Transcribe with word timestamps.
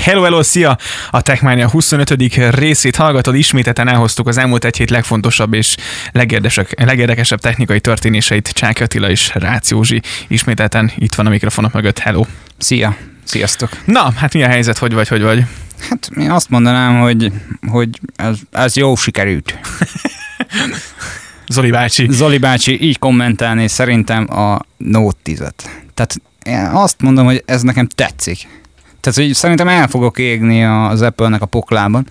Hello, 0.00 0.22
hello, 0.22 0.42
szia! 0.42 0.78
A 1.10 1.20
Techmania 1.20 1.70
25. 1.70 2.34
részét 2.50 2.96
hallgatod, 2.96 3.34
isméteten 3.34 3.88
elhoztuk 3.88 4.26
az 4.26 4.38
elmúlt 4.38 4.64
egy 4.64 4.76
hét 4.76 4.90
legfontosabb 4.90 5.54
és 5.54 5.76
legérdekesebb 6.76 7.40
technikai 7.40 7.80
történéseit 7.80 8.48
Csák 8.48 8.80
Attila 8.80 9.10
és 9.10 9.30
Rácz 9.34 9.70
Józsi. 9.70 10.02
Ismételten 10.28 10.92
itt 10.96 11.14
van 11.14 11.26
a 11.26 11.30
mikrofonok 11.30 11.72
mögött. 11.72 11.98
Hello! 11.98 12.24
Szia! 12.58 12.96
Sziasztok! 13.24 13.70
Na, 13.84 14.12
hát 14.16 14.34
mi 14.34 14.42
a 14.42 14.48
helyzet? 14.48 14.78
Hogy 14.78 14.92
vagy, 14.92 15.08
hogy 15.08 15.22
vagy? 15.22 15.44
Hát 15.88 16.10
én 16.16 16.30
azt 16.30 16.50
mondanám, 16.50 17.00
hogy, 17.00 17.32
hogy 17.66 17.88
ez, 18.16 18.36
ez 18.50 18.76
jó 18.76 18.94
sikerült. 18.96 19.58
Zoli 21.48 21.70
bácsi. 21.70 22.06
Zoli 22.10 22.38
bácsi 22.38 22.82
így 22.82 22.98
kommentálni 22.98 23.68
szerintem 23.68 24.38
a 24.38 24.60
Note 24.76 25.18
10-et. 25.24 25.64
Tehát 25.94 26.20
én 26.42 26.70
azt 26.72 27.00
mondom, 27.00 27.24
hogy 27.24 27.42
ez 27.46 27.62
nekem 27.62 27.86
tetszik. 27.86 28.59
Tehát, 29.00 29.18
hogy 29.18 29.34
szerintem 29.34 29.68
el 29.68 29.88
fogok 29.88 30.18
égni 30.18 30.64
az 30.64 31.02
Apple-nek 31.02 31.42
a 31.42 31.46
poklában, 31.46 32.06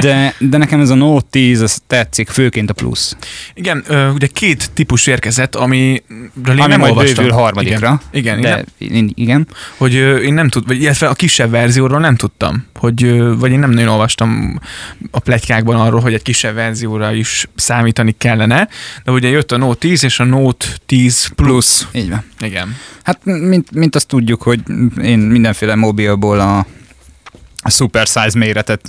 de, 0.00 0.34
de 0.38 0.56
nekem 0.56 0.80
ez 0.80 0.90
a 0.90 0.94
Note 0.94 1.26
10 1.30 1.62
ez 1.62 1.78
tetszik, 1.86 2.28
főként 2.28 2.70
a 2.70 2.72
plusz. 2.72 3.16
Igen, 3.54 3.84
ugye 4.14 4.26
két 4.26 4.70
típus 4.72 5.06
érkezett, 5.06 5.54
ami 5.54 6.02
ami 6.44 6.58
nem 6.66 6.80
majd 6.80 6.92
olvastam. 6.92 7.24
bővül 7.24 7.38
harmadikra. 7.38 8.00
Igen, 8.10 8.38
igen. 8.38 8.50
De, 8.50 8.64
igen. 8.78 9.12
igen. 9.14 9.48
Hogy 9.76 9.94
én 10.22 10.34
nem 10.34 10.48
tud, 10.48 10.66
vagy 10.66 10.82
illetve 10.82 11.08
a 11.08 11.14
kisebb 11.14 11.50
verzióról 11.50 12.00
nem 12.00 12.16
tudtam, 12.16 12.66
hogy, 12.74 13.18
vagy 13.38 13.50
én 13.50 13.58
nem 13.58 13.70
nagyon 13.70 13.88
olvastam 13.88 14.60
a 15.10 15.18
pletykákban 15.18 15.80
arról, 15.80 16.00
hogy 16.00 16.14
egy 16.14 16.22
kisebb 16.22 16.54
verzióra 16.54 17.12
is 17.12 17.48
számítani 17.54 18.14
kellene, 18.18 18.68
de 19.04 19.12
ugye 19.12 19.28
jött 19.28 19.52
a 19.52 19.56
Note 19.56 19.78
10 19.78 20.04
és 20.04 20.20
a 20.20 20.24
Note 20.24 20.66
10 20.86 21.26
Plus. 21.34 21.52
Plus. 21.54 22.02
Így 22.02 22.10
van. 22.10 22.24
Igen. 22.44 22.74
Hát, 23.02 23.24
mint, 23.24 23.74
mint 23.74 23.94
azt 23.94 24.06
tudjuk, 24.06 24.42
hogy 24.42 24.60
én 25.02 25.18
mindenféle 25.18 25.74
mobilból 25.74 26.40
a 26.40 26.66
a 27.66 27.70
super 27.70 28.06
size 28.06 28.38
méretet 28.38 28.88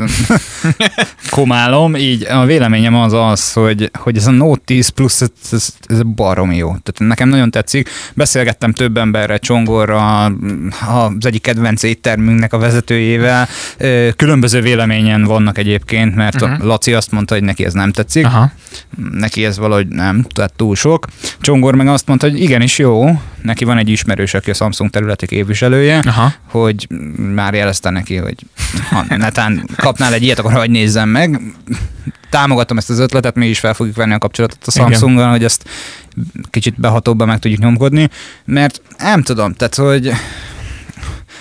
komálom, 1.29 1.95
így 1.95 2.23
a 2.23 2.45
véleményem 2.45 2.95
az 2.95 3.13
az, 3.13 3.53
hogy, 3.53 3.91
hogy 3.93 4.17
ez 4.17 4.27
a 4.27 4.31
Note 4.31 4.61
10 4.65 4.89
Plus, 4.89 5.21
ez, 5.21 5.29
ez, 5.51 5.67
ez 5.87 6.01
baromi 6.01 6.55
jó. 6.55 6.67
Tehát 6.67 6.95
nekem 6.97 7.29
nagyon 7.29 7.51
tetszik. 7.51 7.89
Beszélgettem 8.13 8.73
több 8.73 8.97
emberrel, 8.97 9.39
Csongorra, 9.39 10.25
az 10.87 11.25
egyik 11.25 11.41
kedvenc 11.41 11.83
éttermünknek 11.83 12.53
a 12.53 12.57
vezetőjével. 12.57 13.47
Különböző 14.15 14.61
véleményen 14.61 15.23
vannak 15.23 15.57
egyébként, 15.57 16.15
mert 16.15 16.35
uh-huh. 16.35 16.51
a 16.51 16.55
mhm. 16.55 16.67
Laci 16.67 16.93
azt 16.93 17.11
mondta, 17.11 17.33
hogy 17.33 17.43
neki 17.43 17.65
ez 17.65 17.73
nem 17.73 17.91
tetszik. 17.91 18.25
Aha. 18.25 18.51
Neki 19.11 19.45
ez 19.45 19.57
valahogy 19.57 19.87
nem, 19.87 20.25
tehát 20.33 20.53
túl 20.55 20.75
sok. 20.75 21.07
Csongor 21.39 21.75
meg 21.75 21.87
azt 21.87 22.07
mondta, 22.07 22.29
hogy 22.29 22.41
igenis 22.41 22.77
jó, 22.77 23.19
neki 23.45 23.65
van 23.65 23.77
egy 23.77 23.89
ismerős, 23.89 24.33
aki 24.33 24.49
a 24.49 24.53
Samsung 24.53 24.89
területi 24.89 25.25
képviselője, 25.25 25.99
Aha. 26.05 26.33
hogy 26.49 26.87
már 27.33 27.53
jelezte 27.53 27.89
neki, 27.89 28.15
hogy 28.15 28.35
ha 28.89 29.05
netán 29.17 29.69
kapnál 29.77 30.13
egy 30.13 30.23
ilyet, 30.23 30.39
akkor 30.39 30.53
hogy 30.53 30.69
nézzem 30.69 31.09
meg. 31.09 31.41
Támogatom 32.29 32.77
ezt 32.77 32.89
az 32.89 32.99
ötletet, 32.99 33.35
mi 33.35 33.47
is 33.47 33.59
fel 33.59 33.73
fogjuk 33.73 33.95
venni 33.95 34.13
a 34.13 34.17
kapcsolatot 34.17 34.67
a 34.67 34.71
Samsunggal, 34.71 35.29
hogy 35.29 35.43
ezt 35.43 35.69
kicsit 36.49 36.79
behatóbban 36.79 37.27
meg 37.27 37.39
tudjuk 37.39 37.59
nyomkodni, 37.59 38.09
mert 38.45 38.81
nem 38.97 39.21
tudom, 39.21 39.53
tehát 39.53 39.75
hogy 39.75 40.11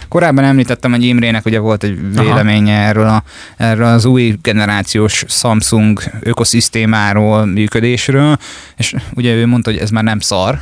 Korábban 0.08 0.44
említettem, 0.44 0.91
hogy 0.91 1.05
Imrének 1.05 1.46
ugye 1.46 1.58
volt 1.58 1.83
egy 1.83 2.12
véleménye 2.14 2.77
erről, 2.78 3.06
a, 3.06 3.22
erről 3.56 3.86
az 3.86 4.05
új 4.05 4.39
generációs 4.42 5.24
Samsung 5.28 6.02
ökoszisztémáról, 6.20 7.44
működésről, 7.44 8.36
és 8.77 8.94
ugye 9.14 9.34
ő 9.34 9.46
mondta, 9.46 9.70
hogy 9.70 9.80
ez 9.80 9.91
már 9.91 10.05
nem 10.05 10.18
szar, 10.18 10.61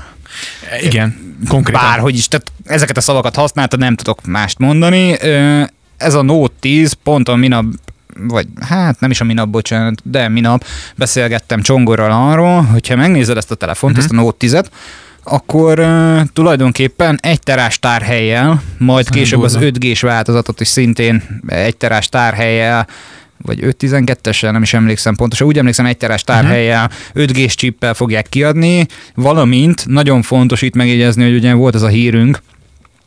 igen, 0.82 1.36
konkrétan. 1.48 1.82
Bárhogy 1.82 2.14
is, 2.14 2.28
tehát 2.28 2.52
ezeket 2.64 2.96
a 2.96 3.00
szavakat 3.00 3.36
használta, 3.36 3.76
nem 3.76 3.96
tudok 3.96 4.26
mást 4.26 4.58
mondani. 4.58 5.16
Ez 5.96 6.14
a 6.14 6.22
Note 6.22 6.54
10 6.60 6.92
pont 6.92 7.28
a 7.28 7.36
minap 7.36 7.64
vagy 8.28 8.46
hát 8.60 9.00
nem 9.00 9.10
is 9.10 9.20
a 9.20 9.24
minap, 9.24 9.48
bocsánat, 9.48 10.00
de 10.04 10.28
minap 10.28 10.64
beszélgettem 10.96 11.62
Csongorral 11.62 12.30
arról, 12.30 12.62
hogyha 12.62 12.96
megnézed 12.96 13.36
ezt 13.36 13.50
a 13.50 13.54
telefont, 13.54 13.92
uh-huh. 13.92 14.10
ezt 14.10 14.18
a 14.18 14.22
Note 14.22 14.46
10-et, 14.46 14.66
akkor 15.24 15.78
uh, 15.78 16.20
tulajdonképpen 16.32 17.18
egy 17.22 17.40
terás 17.40 17.78
tárhelyjel, 17.78 18.62
majd 18.78 19.10
később 19.10 19.42
az 19.42 19.58
5G-s 19.60 20.00
változatot 20.00 20.60
is 20.60 20.68
szintén 20.68 21.40
egy 21.46 21.76
terás 21.76 22.08
tárhelyjel 22.08 22.86
vagy 23.42 23.58
512-essel, 23.62 24.50
nem 24.50 24.62
is 24.62 24.74
emlékszem 24.74 25.14
pontosan, 25.14 25.46
úgy 25.46 25.58
emlékszem 25.58 25.86
egy 25.86 25.96
terás 25.96 26.22
tárhelyel, 26.22 26.90
uh-huh. 27.14 27.30
5G-s 27.30 27.54
csippel 27.54 27.94
fogják 27.94 28.28
kiadni, 28.28 28.86
valamint 29.14 29.86
nagyon 29.86 30.22
fontos 30.22 30.62
itt 30.62 30.74
megjegyezni, 30.74 31.24
hogy 31.24 31.34
ugye 31.34 31.52
volt 31.52 31.74
ez 31.74 31.82
a 31.82 31.88
hírünk, 31.88 32.42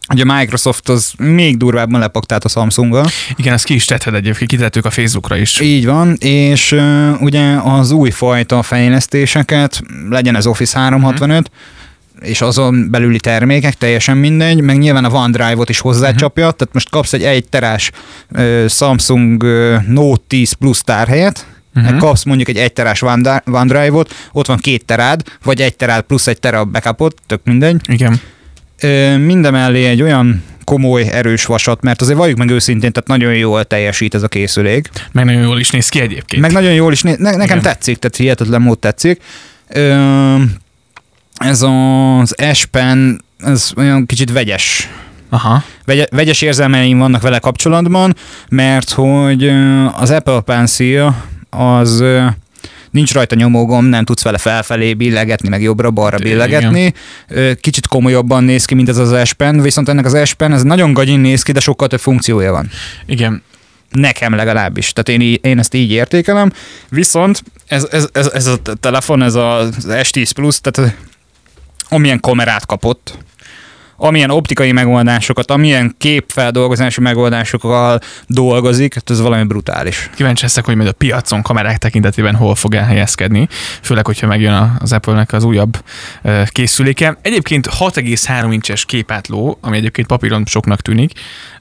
hogy 0.07 0.21
a 0.21 0.37
Microsoft 0.37 0.89
az 0.89 1.13
még 1.17 1.57
durvábban 1.57 1.99
lepaktált 1.99 2.43
a 2.43 2.49
Samsunggal. 2.49 3.05
Igen, 3.35 3.53
ezt 3.53 3.65
ki 3.65 3.73
is 3.73 3.85
tetted 3.85 4.13
egyébként, 4.13 4.49
kitettük 4.49 4.85
a 4.85 4.89
Facebookra 4.89 5.37
is. 5.37 5.59
Így 5.59 5.85
van, 5.85 6.15
és 6.19 6.71
uh, 6.71 7.21
ugye 7.21 7.55
az 7.63 7.91
új 7.91 8.09
fajta 8.09 8.61
fejlesztéseket, 8.61 9.81
legyen 10.09 10.35
ez 10.35 10.45
Office 10.45 10.79
365, 10.79 11.37
uh-huh 11.37 11.83
és 12.21 12.41
azon 12.41 12.87
belüli 12.91 13.19
termékek, 13.19 13.73
teljesen 13.73 14.17
mindegy, 14.17 14.61
meg 14.61 14.77
nyilván 14.77 15.05
a 15.05 15.09
OneDrive-ot 15.09 15.69
is 15.69 15.79
hozzácsapja, 15.79 16.43
uh-huh. 16.43 16.57
tehát 16.57 16.73
most 16.73 16.89
kapsz 16.89 17.13
egy 17.13 17.23
1 17.23 17.47
terás 17.49 17.91
uh, 18.29 18.67
Samsung 18.67 19.43
uh, 19.43 19.87
Note 19.87 20.23
10 20.27 20.51
Plus 20.51 20.81
tárhelyet, 20.81 21.45
uh-huh. 21.75 21.97
kapsz 21.97 22.23
mondjuk 22.23 22.49
egy 22.49 22.57
1 22.57 22.73
terás 22.73 23.01
OneDrive-ot, 23.45 24.13
ott 24.31 24.47
van 24.47 24.57
két 24.57 24.85
terád, 24.85 25.21
vagy 25.43 25.61
egy 25.61 25.75
terád 25.75 26.03
plusz 26.03 26.27
egy 26.27 26.39
tera 26.39 26.65
backupot, 26.65 27.21
tök 27.27 27.41
mindegy. 27.43 27.81
Igen. 27.87 28.19
Uh, 28.83 29.17
mindemellé 29.17 29.85
egy 29.85 30.01
olyan 30.01 30.43
komoly, 30.63 31.09
erős 31.11 31.45
vasat, 31.45 31.81
mert 31.81 32.01
azért 32.01 32.17
valljuk 32.17 32.37
meg 32.37 32.49
őszintén, 32.49 32.91
tehát 32.91 33.07
nagyon 33.07 33.35
jól 33.35 33.63
teljesít 33.63 34.15
ez 34.15 34.23
a 34.23 34.27
készülék. 34.27 34.89
Meg 35.11 35.25
nagyon 35.25 35.41
jól 35.41 35.59
is 35.59 35.69
néz 35.69 35.89
ki 35.89 35.99
egyébként. 35.99 36.41
Meg 36.41 36.51
nagyon 36.51 36.73
jól 36.73 36.91
is 36.91 37.01
néz, 37.01 37.17
ne, 37.17 37.29
nekem 37.29 37.57
Igen. 37.57 37.61
tetszik, 37.61 37.97
tehát 37.97 38.15
hihetetlen 38.15 38.61
mód 38.61 38.79
tetszik. 38.79 39.21
Ö, 39.67 40.35
ez 41.35 41.61
az 41.61 42.35
S 42.53 42.65
Pen, 42.65 43.23
ez 43.37 43.71
olyan 43.77 44.05
kicsit 44.05 44.31
vegyes. 44.31 44.89
Aha. 45.29 45.63
Vegy, 45.85 46.07
vegyes 46.11 46.41
érzelmeim 46.41 46.97
vannak 46.97 47.21
vele 47.21 47.39
kapcsolatban, 47.39 48.15
mert 48.49 48.91
hogy 48.91 49.47
az 49.93 50.09
Apple 50.09 50.39
Pencil 50.39 51.15
az 51.49 52.03
nincs 52.91 53.13
rajta 53.13 53.35
nyomógom, 53.35 53.85
nem 53.85 54.05
tudsz 54.05 54.23
vele 54.23 54.37
felfelé 54.37 54.93
billegetni, 54.93 55.49
meg 55.49 55.61
jobbra-balra 55.61 56.17
billegetni. 56.17 56.93
Igen. 57.29 57.57
Kicsit 57.61 57.87
komolyabban 57.87 58.43
néz 58.43 58.65
ki, 58.65 58.75
mint 58.75 58.89
ez 58.89 58.97
az 58.97 59.27
S 59.27 59.33
Pen, 59.33 59.61
viszont 59.61 59.89
ennek 59.89 60.05
az 60.05 60.27
S 60.27 60.33
Pen, 60.33 60.53
ez 60.53 60.63
nagyon 60.63 60.93
gagyin 60.93 61.19
néz 61.19 61.41
ki, 61.41 61.51
de 61.51 61.59
sokkal 61.59 61.87
több 61.87 61.99
funkciója 61.99 62.51
van. 62.51 62.69
Igen. 63.05 63.43
Nekem 63.91 64.35
legalábbis. 64.35 64.93
Tehát 64.93 65.21
én, 65.21 65.37
én 65.41 65.59
ezt 65.59 65.73
így 65.73 65.91
értékelem. 65.91 66.51
Viszont 66.89 67.43
ez, 67.67 67.87
ez, 67.91 68.07
ez, 68.11 68.27
ez 68.33 68.45
a 68.47 68.57
telefon, 68.79 69.21
ez 69.21 69.35
az 69.35 69.87
S10 69.87 70.31
Plus, 70.35 70.61
tehát 70.61 70.95
amilyen 71.95 72.19
kamerát 72.19 72.65
kapott, 72.65 73.17
amilyen 73.97 74.29
optikai 74.29 74.71
megoldásokat, 74.71 75.51
amilyen 75.51 75.95
képfeldolgozási 75.97 77.01
megoldásokkal 77.01 77.99
dolgozik, 78.27 78.93
hát 78.93 79.09
ez 79.09 79.21
valami 79.21 79.43
brutális. 79.43 80.09
Kíváncsi 80.15 80.43
leszek, 80.43 80.65
hogy 80.65 80.75
majd 80.75 80.87
a 80.87 80.91
piacon 80.91 81.41
kamerák 81.41 81.77
tekintetében 81.77 82.35
hol 82.35 82.55
fog 82.55 82.75
elhelyezkedni, 82.75 83.47
főleg, 83.81 84.05
hogyha 84.05 84.27
megjön 84.27 84.77
az 84.79 84.93
Apple-nek 84.93 85.33
az 85.33 85.43
újabb 85.43 85.83
készüléke. 86.47 87.17
Egyébként 87.21 87.67
6,3 87.67 88.47
incses 88.51 88.85
képátló, 88.85 89.57
ami 89.61 89.77
egyébként 89.77 90.07
papíron 90.07 90.45
soknak 90.45 90.81
tűnik, 90.81 91.11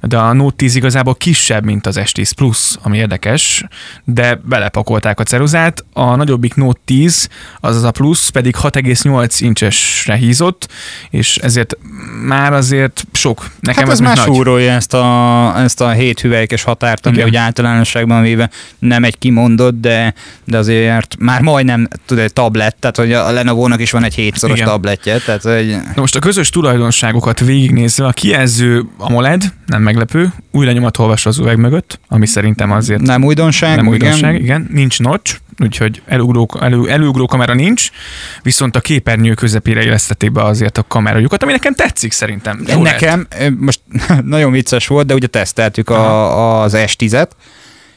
de 0.01 0.19
a 0.19 0.33
Note 0.33 0.57
10 0.57 0.75
igazából 0.75 1.15
kisebb, 1.15 1.65
mint 1.65 1.87
az 1.87 2.01
S10 2.01 2.31
Plus, 2.37 2.77
ami 2.83 2.97
érdekes, 2.97 3.65
de 4.05 4.41
belepakolták 4.45 5.21
a 5.21 5.23
ceruzát. 5.23 5.85
A 5.93 6.17
nagyobbik 6.17 6.55
Note 6.55 6.81
10, 6.85 7.29
azaz 7.61 7.83
a 7.83 7.91
Plus 7.91 8.31
pedig 8.31 8.57
6,8 8.63 9.37
incsesre 9.39 10.15
hízott, 10.15 10.69
és 11.11 11.37
ezért 11.37 11.77
már 12.25 12.53
azért 12.53 13.05
sok. 13.13 13.51
Nekem 13.61 13.83
hát 13.83 13.93
ez, 13.93 14.01
ez 14.01 14.07
már 14.07 14.17
súrolja 14.17 14.73
ezt 14.73 14.95
a, 14.95 15.53
ezt 15.59 15.81
a 15.81 15.91
hét 15.91 16.21
hüvelykes 16.21 16.63
határt, 16.63 17.07
ami 17.07 17.23
ugye 17.23 17.39
általánosságban 17.39 18.23
véve 18.23 18.51
nem 18.79 19.05
egy 19.05 19.19
kimondott, 19.19 19.81
de, 19.81 20.15
de 20.45 20.59
azért 20.59 21.17
már 21.19 21.41
majdnem 21.41 21.89
tud 22.07 22.19
egy 22.19 22.33
tablet, 22.33 22.77
tehát 22.77 22.97
hogy 22.97 23.13
a 23.13 23.31
Lenovo-nak 23.31 23.81
is 23.81 23.91
van 23.91 24.05
egy 24.05 24.15
hétszoros 24.15 24.57
Igen. 24.57 24.69
tabletje. 24.69 25.19
Tehát, 25.19 25.43
hogy... 25.43 25.69
Na 25.95 26.01
most 26.01 26.17
a 26.17 26.19
közös 26.19 26.49
tulajdonságokat 26.49 27.41
végignézve, 27.41 28.07
a 28.07 28.13
kijelző 28.13 28.85
AMOLED, 28.99 29.53
nem 29.67 29.83
meglepő, 29.83 30.33
új 30.51 30.81
olvas 30.99 31.27
az 31.27 31.39
üveg 31.39 31.57
mögött, 31.59 32.01
ami 32.09 32.27
szerintem 32.27 32.73
azért... 32.73 33.01
Nem 33.01 33.25
újdonság, 33.25 33.77
nem 33.77 33.89
újdonság, 33.89 34.35
igen. 34.35 34.45
igen. 34.45 34.69
Nincs 34.73 35.01
notch, 35.01 35.37
úgyhogy 35.59 36.03
elugró, 36.07 36.51
elő, 36.61 36.89
előugró 36.89 37.27
kamera 37.27 37.55
nincs, 37.55 37.91
viszont 38.43 38.77
a 38.77 38.81
képernyő 38.81 39.35
közepére 39.35 39.85
illesztették 39.85 40.33
be 40.33 40.43
azért 40.45 40.79
a 40.79 40.85
kamerajukat, 40.89 41.43
ami 41.43 41.53
nekem 41.53 41.75
tetszik 41.75 42.13
szerintem. 42.13 42.65
Jó 42.67 42.83
nekem, 42.83 43.27
lehet. 43.31 43.53
most 43.59 43.81
nagyon 44.25 44.53
vicces 44.53 44.87
volt, 44.87 45.07
de 45.07 45.15
ugye 45.15 45.27
teszteltük 45.27 45.91
a, 45.91 46.63
az 46.63 46.75
S10-et, 46.77 47.29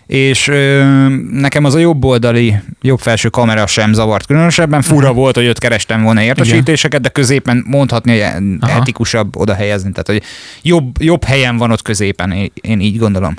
és 0.08 0.48
ö, 0.48 0.84
nekem 1.32 1.64
az 1.64 1.76
a 1.76 1.80
jobb 1.80 2.06
oldali, 2.06 2.56
jobb 2.82 3.00
felső 3.00 3.30
kamera 3.30 3.68
sem 3.68 3.94
zavart 3.94 4.26
különösebben. 4.26 4.82
Fura 4.82 5.14
volt, 5.14 5.36
hogy 5.36 5.48
ott 5.48 5.60
kerestem 5.60 6.04
volna 6.04 6.22
értesítéseket, 6.22 7.02
de 7.02 7.10
középen 7.10 7.64
mondhatni, 7.68 8.20
hogy 8.20 8.46
etikusabb 8.70 9.36
oda 9.36 9.54
helyezni. 9.54 9.92
Tehát, 9.92 10.08
hogy 10.08 10.22
jobb, 10.62 11.02
jobb 11.02 11.24
helyen 11.24 11.58
van 11.58 11.72
ott 11.72 11.82
középen, 11.82 12.52
én 12.62 12.80
így 12.80 12.98
gondolom. 12.98 13.36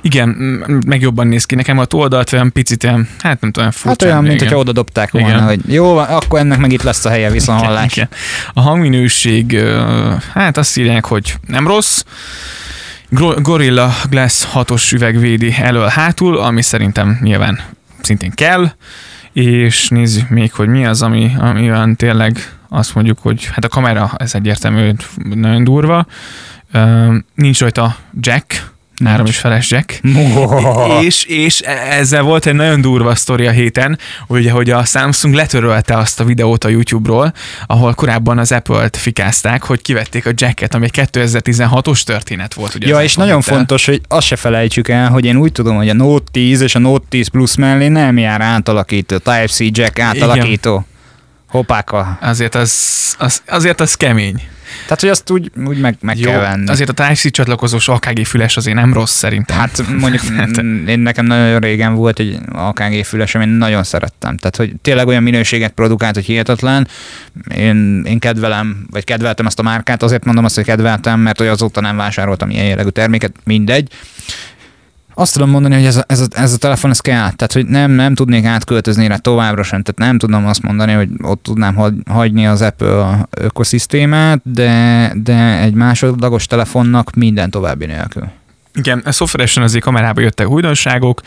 Igen, 0.00 0.28
meg 0.86 1.00
jobban 1.00 1.26
néz 1.26 1.44
ki. 1.44 1.54
Nekem 1.54 1.78
a 1.78 1.84
oldalt 1.90 2.32
olyan 2.32 2.52
picit 2.52 2.84
olyan, 2.84 3.08
hát 3.18 3.40
nem 3.40 3.50
tudom, 3.50 3.70
furcsa. 3.70 3.88
Hát 3.88 4.02
olyan, 4.02 4.22
mint 4.22 4.34
igen. 4.34 4.44
hogyha 4.46 4.58
oda 4.58 4.72
dobták 4.72 5.10
volna, 5.10 5.28
Igen. 5.28 5.44
hogy 5.44 5.60
jó, 5.66 5.96
akkor 5.96 6.38
ennek 6.38 6.58
meg 6.58 6.72
itt 6.72 6.82
lesz 6.82 7.04
a 7.04 7.08
helye 7.08 7.30
viszont 7.30 7.60
hallás. 7.60 7.96
Igen. 7.96 8.08
A 8.52 8.60
hangminőség, 8.60 9.60
hát 10.32 10.56
azt 10.56 10.76
írják, 10.76 11.04
hogy 11.04 11.34
nem 11.46 11.66
rossz. 11.66 12.02
Gorilla 13.42 13.94
Glass 14.10 14.46
6-os 14.54 14.92
üveg 14.92 15.18
védi 15.18 15.54
elől 15.58 15.86
hátul, 15.86 16.38
ami 16.38 16.62
szerintem 16.62 17.18
nyilván 17.22 17.60
szintén 18.00 18.30
kell, 18.30 18.72
és 19.32 19.88
nézzük 19.88 20.28
még, 20.28 20.52
hogy 20.52 20.68
mi 20.68 20.86
az, 20.86 21.02
ami, 21.02 21.32
ami 21.38 21.70
olyan 21.70 21.96
tényleg 21.96 22.38
azt 22.68 22.94
mondjuk, 22.94 23.18
hogy 23.18 23.44
hát 23.44 23.64
a 23.64 23.68
kamera, 23.68 24.12
ez 24.16 24.34
egyértelmű, 24.34 24.92
nagyon 25.34 25.64
durva. 25.64 26.06
Nincs 27.34 27.60
rajta 27.60 27.96
jack, 28.20 28.72
három 29.04 29.26
és 29.26 29.36
feles 29.36 29.70
jack. 29.70 30.00
És, 31.02 31.24
és 31.24 31.60
ezzel 31.90 32.22
volt 32.22 32.46
egy 32.46 32.54
nagyon 32.54 32.80
durva 32.80 33.14
sztori 33.14 33.46
a 33.46 33.50
héten, 33.50 33.98
ugye, 34.26 34.50
hogy 34.50 34.70
a 34.70 34.84
Samsung 34.84 35.34
letörölte 35.34 35.96
azt 35.96 36.20
a 36.20 36.24
videót 36.24 36.64
a 36.64 36.68
YouTube-ról, 36.68 37.32
ahol 37.66 37.94
korábban 37.94 38.38
az 38.38 38.52
Apple-t 38.52 38.96
fikázták, 38.96 39.62
hogy 39.62 39.82
kivették 39.82 40.26
a 40.26 40.30
jacket, 40.34 40.74
ami 40.74 40.84
egy 40.84 41.08
2016-os 41.12 42.02
történet 42.02 42.54
volt. 42.54 42.74
Ugye 42.74 42.86
Ja, 42.86 43.02
és 43.02 43.14
nagyon 43.14 43.36
héttel. 43.40 43.56
fontos, 43.56 43.86
hogy 43.86 44.00
azt 44.08 44.26
se 44.26 44.36
felejtsük 44.36 44.88
el, 44.88 45.08
hogy 45.08 45.24
én 45.24 45.36
úgy 45.36 45.52
tudom, 45.52 45.76
hogy 45.76 45.88
a 45.88 45.94
Note 45.94 46.30
10 46.30 46.60
és 46.60 46.74
a 46.74 46.78
Note 46.78 47.06
10 47.08 47.28
Plus 47.28 47.56
mellé 47.56 47.88
nem 47.88 48.18
jár 48.18 48.40
átalakító, 48.40 49.16
Type-C 49.16 49.58
jack 49.60 49.98
átalakító. 49.98 50.86
Hoppáka. 51.48 52.18
Azért 52.20 52.54
az, 52.54 53.14
az, 53.18 53.42
azért 53.46 53.80
az 53.80 53.94
kemény. 53.94 54.42
Tehát, 54.82 55.00
hogy 55.00 55.08
azt 55.08 55.30
úgy, 55.30 55.50
úgy 55.66 55.78
meg, 55.78 55.96
meg 56.00 56.18
Jó, 56.18 56.30
kell 56.30 56.40
venni. 56.40 56.68
azért 56.68 56.88
a 56.88 56.92
Type-C 56.92 57.30
csatlakozós 57.30 57.88
AKG 57.88 58.24
füles 58.24 58.56
azért 58.56 58.76
nem 58.76 58.92
rossz 58.92 59.14
szerintem. 59.14 59.56
Hát 59.58 59.82
mondjuk 59.98 60.22
mm, 60.62 60.86
én 60.86 60.98
nekem 60.98 61.26
nagyon 61.26 61.58
régen 61.60 61.94
volt 61.94 62.18
egy 62.18 62.38
AKG 62.52 63.04
fülesem, 63.04 63.40
én 63.40 63.48
nagyon 63.48 63.84
szerettem. 63.84 64.36
Tehát, 64.36 64.56
hogy 64.56 64.72
tényleg 64.82 65.06
olyan 65.06 65.22
minőséget 65.22 65.72
produkált, 65.72 66.14
hogy 66.14 66.24
hihetetlen. 66.24 66.88
Én, 67.56 68.04
én 68.06 68.18
kedvelem, 68.18 68.86
vagy 68.90 69.04
kedveltem 69.04 69.46
ezt 69.46 69.58
a 69.58 69.62
márkát, 69.62 70.02
azért 70.02 70.24
mondom 70.24 70.44
azt, 70.44 70.54
hogy 70.54 70.64
kedveltem, 70.64 71.20
mert 71.20 71.38
hogy 71.38 71.46
azóta 71.46 71.80
nem 71.80 71.96
vásároltam 71.96 72.50
ilyen 72.50 72.66
jellegű 72.66 72.88
terméket, 72.88 73.32
mindegy. 73.44 73.88
Azt 75.14 75.32
tudom 75.32 75.50
mondani, 75.50 75.74
hogy 75.74 75.84
ez 75.84 75.96
a, 75.96 76.04
ez 76.06 76.20
a, 76.20 76.26
ez 76.30 76.52
a 76.52 76.58
telefon, 76.58 76.90
ez 76.90 77.00
kell. 77.00 77.30
Tehát, 77.30 77.52
hogy 77.52 77.66
nem, 77.66 77.90
nem 77.90 78.14
tudnék 78.14 78.44
átköltözni 78.44 79.06
rá 79.06 79.16
továbbra 79.16 79.62
sem. 79.62 79.82
Tehát 79.82 80.10
nem 80.10 80.18
tudom 80.18 80.46
azt 80.46 80.62
mondani, 80.62 80.92
hogy 80.92 81.08
ott 81.22 81.42
tudnám 81.42 81.74
hagy, 81.74 81.94
hagyni 82.10 82.46
az 82.46 82.62
Apple 82.62 83.28
ökoszisztémát, 83.30 84.40
de, 84.42 85.12
de 85.22 85.58
egy 85.58 85.74
másodlagos 85.74 86.46
telefonnak 86.46 87.14
minden 87.14 87.50
további 87.50 87.86
nélkül. 87.86 88.28
Igen, 88.78 89.02
szoftveresen 89.06 89.62
azért 89.62 89.84
kamerába 89.84 90.20
jöttek 90.20 90.48
újdonságok, 90.50 91.20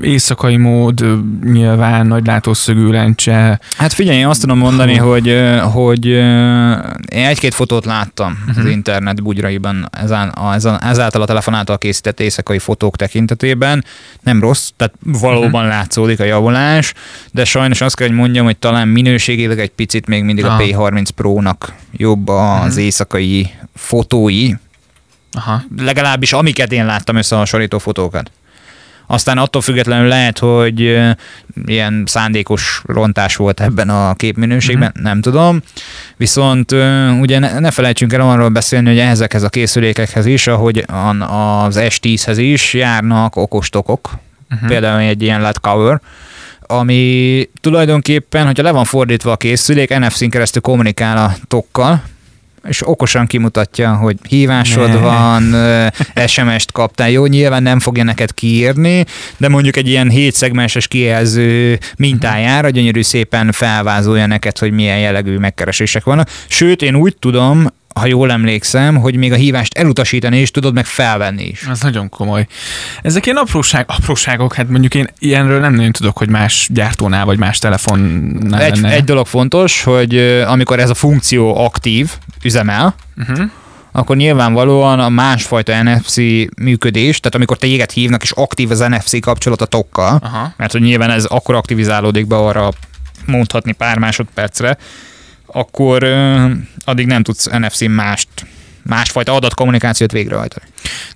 éjszakai 0.00 0.56
mód, 0.56 1.04
nyilván 1.52 2.06
nagy 2.06 2.26
látószögű 2.26 2.86
lencse, 2.90 3.60
Hát 3.76 3.92
figyelj, 3.92 4.18
én 4.18 4.26
azt 4.26 4.40
tudom 4.40 4.58
mondani, 4.58 4.96
hogy, 4.96 5.38
hogy 5.72 6.06
én 6.06 7.26
egy-két 7.26 7.54
fotót 7.54 7.84
láttam 7.84 8.32
uh-huh. 8.32 8.48
az 8.56 8.62
Mhm. 8.62 8.66
internet 8.72 9.22
bugyraiban 9.22 9.88
ezán, 9.90 10.28
a, 10.28 10.54
ezán, 10.54 10.82
ezáltal 10.82 11.22
a 11.22 11.26
telefon 11.26 11.54
által 11.54 11.78
készített 11.78 12.20
éjszakai 12.20 12.58
fotók 12.58 12.96
tekintetében. 12.96 13.84
Nem 14.22 14.40
rossz, 14.40 14.68
tehát 14.76 14.94
valóban 15.04 15.64
uh-huh. 15.64 15.68
látszódik 15.68 16.20
a 16.20 16.24
javulás, 16.24 16.92
de 17.32 17.44
sajnos 17.44 17.80
azt 17.80 17.96
kell, 17.96 18.06
hogy 18.08 18.16
mondjam, 18.16 18.44
hogy 18.44 18.56
talán 18.56 18.88
minőségileg 18.88 19.58
egy 19.60 19.70
picit 19.70 20.06
még 20.06 20.22
mindig 20.24 20.44
a 20.44 20.52
Ah. 20.52 20.60
P30 20.60 21.06
Pro-nak 21.14 21.72
jobb 21.92 22.28
az 22.28 22.74
Mhm. 22.74 22.82
éjszakai 22.84 23.50
fotói, 23.74 24.50
Aha. 25.32 25.62
legalábbis 25.78 26.32
amiket 26.32 26.72
én 26.72 26.86
láttam 26.86 27.16
összehasonlító 27.16 27.78
fotókat. 27.78 28.30
Aztán 29.06 29.38
attól 29.38 29.62
függetlenül 29.62 30.08
lehet, 30.08 30.38
hogy 30.38 30.80
ilyen 31.66 32.02
szándékos 32.06 32.82
rontás 32.86 33.36
volt 33.36 33.60
ebben 33.60 33.88
a 33.88 34.14
képminőségben, 34.14 34.88
Mhm. 34.94 34.98
mm-hmm. 34.98 35.08
nem 35.10 35.20
tudom. 35.20 35.62
Viszont 36.16 36.72
ugye 37.20 37.38
ne, 37.38 37.58
ne 37.58 37.70
felejtsünk 37.70 38.12
el 38.12 38.20
arról 38.20 38.48
beszélni, 38.48 38.88
hogy 38.88 38.98
ezekhez 38.98 39.42
a 39.42 39.48
készülékekhez 39.48 40.26
is, 40.26 40.46
ahogy 40.46 40.84
az 41.28 41.76
S10-hez 41.80 42.36
is 42.36 42.74
járnak 42.74 43.36
okostokok, 43.36 44.10
Uh-huh. 44.52 44.64
mm. 44.64 44.68
például 44.68 45.00
egy 45.00 45.22
ilyen 45.22 45.40
LED 45.40 45.58
cover, 45.58 46.00
ami 46.60 47.48
tulajdonképpen, 47.60 48.46
hogyha 48.46 48.62
le 48.62 48.70
van 48.70 48.84
fordítva 48.84 49.32
a 49.32 49.36
készülék, 49.36 49.98
NFC-n 49.98 50.28
keresztül 50.28 50.62
kommunikál 50.62 51.16
a 51.16 51.34
tokkal, 51.48 52.02
és 52.68 52.88
okosan 52.88 53.26
kimutatja, 53.26 53.94
hogy 53.94 54.16
hívásod 54.28 54.88
Ne. 54.88 54.96
van, 54.96 55.54
SMS-t 56.26 56.72
kaptál. 56.72 57.10
Jó, 57.10 57.26
nyilván 57.26 57.62
nem 57.62 57.80
fogja 57.80 58.04
neked 58.04 58.34
kiírni, 58.34 59.04
de 59.36 59.48
mondjuk 59.48 59.76
egy 59.76 59.88
ilyen 59.88 60.10
hétszegmenses 60.10 60.88
kijelző 60.88 61.78
mintájára 61.96 62.70
gyönyörű 62.70 63.02
szépen 63.02 63.52
felvázolja 63.52 64.26
neked, 64.26 64.58
hogy 64.58 64.72
milyen 64.72 64.98
jellegű 64.98 65.38
megkeresések 65.38 66.04
vannak. 66.04 66.28
Sőt, 66.48 66.82
én 66.82 66.94
úgy 66.94 67.16
tudom, 67.16 67.66
ha 67.94 68.06
jól 68.06 68.30
emlékszem, 68.30 68.96
hogy 68.96 69.16
még 69.16 69.32
a 69.32 69.36
hívást 69.36 69.78
elutasítani 69.78 70.40
is 70.40 70.50
tudod, 70.50 70.74
meg 70.74 70.84
felvenni 70.86 71.44
is. 71.44 71.66
Az 71.70 71.80
nagyon 71.80 72.08
komoly. 72.08 72.46
Ezek 73.02 73.24
ilyen 73.26 73.36
apróság, 73.38 73.84
apróságok, 73.88 74.54
hát 74.54 74.68
mondjuk 74.68 74.94
én 74.94 75.08
ilyenről 75.18 75.60
nem 75.60 75.74
nagyon 75.74 75.92
tudok, 75.92 76.18
hogy 76.18 76.28
más 76.28 76.68
gyártónál 76.72 77.24
vagy 77.24 77.38
más 77.38 77.58
telefonnál 77.58 78.60
Egy, 78.62 78.74
lenne. 78.80 78.94
egy 78.94 79.04
dolog 79.04 79.26
fontos, 79.26 79.82
hogy 79.82 80.18
amikor 80.46 80.78
ez 80.78 80.90
a 80.90 80.94
funkció 80.94 81.56
aktív, 81.64 82.10
üzemel, 82.44 82.94
Uh-huh. 83.28 83.50
akkor 83.92 84.16
nyilvánvalóan 84.16 85.00
a 85.00 85.08
másfajta 85.08 85.82
NFC 85.82 86.16
működés, 86.62 87.20
tehát 87.20 87.34
amikor 87.34 87.56
téged 87.56 87.90
hívnak, 87.90 88.22
és 88.22 88.30
aktív 88.30 88.70
az 88.70 88.78
NFC 88.78 89.20
kapcsolat 89.20 89.60
a 89.60 89.64
tokkal, 89.66 90.20
Aha. 90.22 90.52
mert 90.56 90.72
hogy 90.72 90.80
nyilván 90.80 91.10
ez 91.10 91.24
akkor 91.24 91.54
aktivizálódik 91.54 92.26
be 92.26 92.36
arra 92.36 92.70
mondhatni 93.26 93.72
pár 93.72 93.98
másodpercre, 93.98 94.76
akkor 95.52 96.04
addig 96.84 97.06
nem 97.06 97.22
tudsz 97.22 97.46
NFC 97.46 97.80
mást, 97.86 98.28
másfajta 98.82 99.34
adatkommunikációt 99.34 100.12
végrehajtani. 100.12 100.64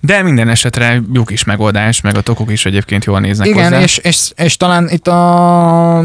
De 0.01 0.23
minden 0.23 0.49
esetre 0.49 1.03
jó 1.13 1.25
kis 1.25 1.45
megoldás, 1.45 2.01
meg 2.01 2.17
a 2.17 2.21
tokok 2.21 2.51
is 2.53 2.67
egyébként 2.67 3.05
jól 3.05 3.21
néznek 3.21 3.47
Igen, 3.47 3.63
hozzá. 3.63 3.81
és, 3.81 3.97
és, 3.97 4.33
és 4.37 4.57
talán 4.57 4.89
itt 4.91 5.07
a 5.09 6.05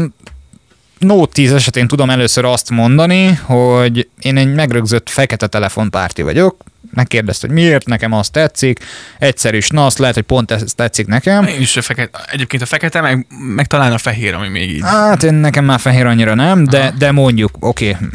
Note 1.00 1.32
10 1.32 1.52
esetén 1.52 1.86
tudom 1.86 2.10
először 2.10 2.44
azt 2.44 2.70
mondani, 2.70 3.26
hogy 3.42 4.08
én 4.20 4.36
egy 4.36 4.54
megrögzött 4.54 5.08
fekete 5.08 5.46
telefonpárti 5.46 6.22
vagyok, 6.22 6.64
megkérdezte, 6.94 7.46
hogy 7.46 7.56
miért, 7.56 7.86
nekem 7.86 8.12
az 8.12 8.28
tetszik, 8.28 8.78
egyszerű 9.18 9.58
na 9.68 9.86
azt 9.86 9.98
lehet, 9.98 10.14
hogy 10.14 10.24
pont 10.24 10.50
ez 10.50 10.72
tetszik 10.74 11.06
nekem. 11.06 11.46
Én 11.46 11.60
is 11.60 11.76
a 11.76 11.82
fekete, 11.82 12.20
egyébként 12.32 12.62
a 12.62 12.66
fekete, 12.66 13.00
meg, 13.00 13.26
meg 13.54 13.66
talán 13.66 13.92
a 13.92 13.98
fehér, 13.98 14.34
ami 14.34 14.48
még 14.48 14.70
így. 14.70 14.82
Hát 14.82 15.22
én 15.22 15.34
nekem 15.34 15.64
már 15.64 15.80
fehér 15.80 16.06
annyira 16.06 16.34
nem, 16.34 16.64
de, 16.64 16.80
Aha. 16.80 16.90
de 16.98 17.12
mondjuk, 17.12 17.50
oké. 17.60 17.90
Okay. 17.90 18.08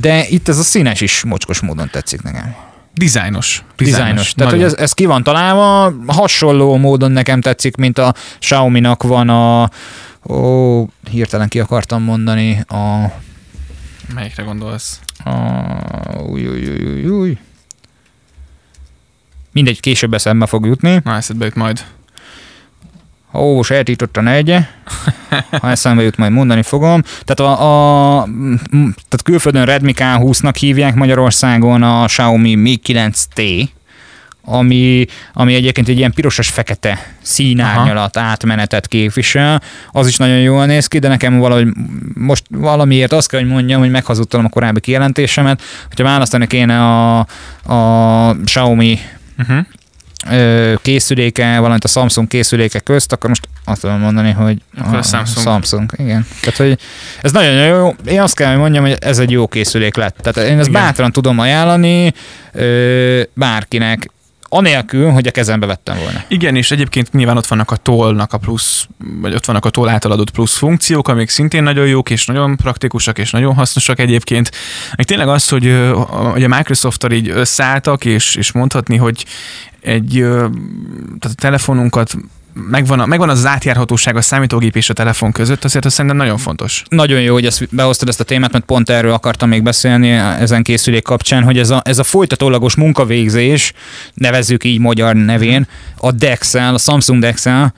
De 0.00 0.28
itt 0.28 0.48
ez 0.48 0.58
a 0.58 0.62
színes 0.62 1.00
is 1.00 1.22
mocskos 1.24 1.60
módon 1.60 1.88
tetszik 1.90 2.22
nekem. 2.22 2.54
Dizájnos. 2.94 3.62
Dizájnos. 3.76 4.32
Tehát, 4.32 4.52
Nagyon. 4.52 4.64
hogy 4.64 4.74
ez, 4.78 4.82
ez 4.82 4.92
ki 4.92 5.04
van 5.04 5.22
találva, 5.22 5.94
hasonló 6.06 6.76
módon 6.76 7.10
nekem 7.10 7.40
tetszik, 7.40 7.76
mint 7.76 7.98
a 7.98 8.14
Xiaomi-nak 8.38 9.02
van 9.02 9.28
a 9.28 9.70
ó, 10.28 10.86
hirtelen 11.10 11.48
ki 11.48 11.60
akartam 11.60 12.02
mondani, 12.02 12.60
a, 12.68 13.12
Melyikre 14.14 14.42
gondolsz? 14.42 15.00
a 15.24 16.20
új, 16.22 16.46
új, 16.46 16.68
új, 16.68 16.86
új, 16.86 17.08
új. 17.08 17.38
Mindegy, 19.52 19.80
később 19.80 20.14
eszembe 20.14 20.46
fog 20.46 20.66
jutni. 20.66 21.00
Na, 21.04 21.16
eszedbe 21.16 21.44
jut 21.44 21.54
majd. 21.54 21.84
Ó, 23.32 23.60
eltított 23.68 24.16
a 24.16 24.20
negye. 24.20 24.66
Ha 25.60 25.70
eszembe 25.70 26.02
jut, 26.02 26.16
majd 26.16 26.32
mondani 26.32 26.62
fogom. 26.62 27.02
Tehát, 27.24 27.40
a, 27.40 28.20
a, 28.20 28.24
tehát 28.70 29.22
külföldön 29.24 29.64
Redmi 29.64 29.92
K20-nak 29.96 30.54
hívják 30.58 30.94
Magyarországon 30.94 31.82
a 31.82 32.04
Xiaomi 32.04 32.54
Mi 32.54 32.80
9T, 32.86 33.68
ami, 34.44 35.06
ami 35.32 35.54
egyébként 35.54 35.88
egy 35.88 35.98
ilyen 35.98 36.12
pirosas 36.12 36.48
fekete 36.48 37.14
színárnyalat 37.22 38.16
átmenetet 38.16 38.86
képvisel. 38.86 39.62
Az 39.92 40.06
is 40.06 40.16
nagyon 40.16 40.38
jól 40.38 40.66
néz 40.66 40.86
ki, 40.86 40.98
de 40.98 41.08
nekem 41.08 41.38
valahogy 41.38 41.68
most 42.14 42.44
valamiért 42.48 43.12
azt 43.12 43.28
kell, 43.28 43.40
hogy 43.40 43.48
mondjam, 43.48 43.80
hogy 43.80 43.90
meghazudtalom 43.90 44.46
a 44.46 44.48
korábbi 44.48 44.80
kijelentésemet, 44.80 45.62
hogyha 45.88 46.04
választani 46.04 46.46
kéne 46.46 46.80
a, 46.82 47.18
a 47.74 48.36
Xiaomi 48.44 48.98
Uh-huh. 49.38 50.78
készüléke, 50.82 51.58
valamint 51.58 51.84
a 51.84 51.88
Samsung 51.88 52.28
készüléke 52.28 52.78
közt, 52.78 53.12
akkor 53.12 53.28
most 53.28 53.48
azt 53.64 53.80
tudom 53.80 54.00
mondani, 54.00 54.30
hogy 54.30 54.58
Akkor 54.78 54.98
a 54.98 55.02
Samsung. 55.02 55.46
Samsung, 55.46 55.92
igen. 55.96 56.26
Tehát, 56.40 56.56
hogy 56.56 56.78
ez 57.22 57.32
nagyon 57.32 57.52
jó. 57.52 57.94
Én 58.06 58.20
azt 58.20 58.34
kell, 58.34 58.50
hogy 58.50 58.58
mondjam, 58.58 58.84
hogy 58.84 58.96
ez 59.00 59.18
egy 59.18 59.30
jó 59.30 59.46
készülék 59.46 59.96
lett. 59.96 60.16
Tehát 60.22 60.50
én 60.50 60.58
ezt 60.58 60.68
Igen. 60.68 60.82
bátran 60.82 61.12
tudom 61.12 61.38
ajánlani 61.38 62.12
ö, 62.52 63.22
bárkinek, 63.34 64.10
anélkül, 64.54 65.10
hogy 65.10 65.26
a 65.26 65.30
kezembe 65.30 65.66
vettem 65.66 65.98
volna. 65.98 66.24
Igen, 66.28 66.56
és 66.56 66.70
egyébként 66.70 67.12
nyilván 67.12 67.36
ott 67.36 67.46
vannak 67.46 67.70
a 67.70 67.76
tollnak 67.76 68.32
a 68.32 68.38
plusz, 68.38 68.86
vagy 69.20 69.34
ott 69.34 69.44
vannak 69.44 69.64
a 69.64 69.70
toll 69.70 69.88
által 69.88 70.12
adott 70.12 70.30
plusz 70.30 70.56
funkciók, 70.56 71.08
amik 71.08 71.28
szintén 71.28 71.62
nagyon 71.62 71.86
jók, 71.86 72.10
és 72.10 72.26
nagyon 72.26 72.56
praktikusak, 72.56 73.18
és 73.18 73.30
nagyon 73.30 73.54
hasznosak 73.54 73.98
egyébként. 73.98 74.50
Még 74.96 75.06
tényleg 75.06 75.28
az, 75.28 75.48
hogy, 75.48 75.76
hogy 76.08 76.44
a 76.44 76.48
Microsoft-tal 76.48 77.12
így 77.12 77.28
összeálltak, 77.28 78.04
és, 78.04 78.34
és 78.34 78.52
mondhatni, 78.52 78.96
hogy 78.96 79.24
egy, 79.80 80.12
tehát 81.18 81.36
a 81.36 81.40
telefonunkat 81.40 82.16
megvan, 82.54 83.00
a, 83.00 83.06
megvan 83.06 83.28
az 83.28 83.46
átjárhatóság 83.46 84.16
a 84.16 84.20
számítógép 84.20 84.76
és 84.76 84.90
a 84.90 84.92
telefon 84.92 85.32
között, 85.32 85.64
azért 85.64 85.84
azt 85.84 85.94
szerintem 85.94 86.20
nagyon 86.20 86.38
fontos. 86.38 86.82
Nagyon 86.88 87.20
jó, 87.20 87.32
hogy 87.32 87.46
ezt 87.46 87.68
behoztad 87.70 88.08
ezt 88.08 88.20
a 88.20 88.24
témát, 88.24 88.52
mert 88.52 88.64
pont 88.64 88.90
erről 88.90 89.12
akartam 89.12 89.48
még 89.48 89.62
beszélni 89.62 90.10
ezen 90.10 90.62
készülék 90.62 91.02
kapcsán, 91.02 91.42
hogy 91.42 91.58
ez 91.58 91.70
a, 91.70 91.82
ez 91.84 91.98
a 91.98 92.04
folytatólagos 92.04 92.74
munkavégzés, 92.74 93.72
nevezzük 94.14 94.64
így 94.64 94.78
magyar 94.78 95.14
nevén, 95.14 95.66
a 95.96 96.12
Dexel, 96.12 96.74
a 96.74 96.78
Samsung 96.78 97.20
Dexel, 97.20 97.74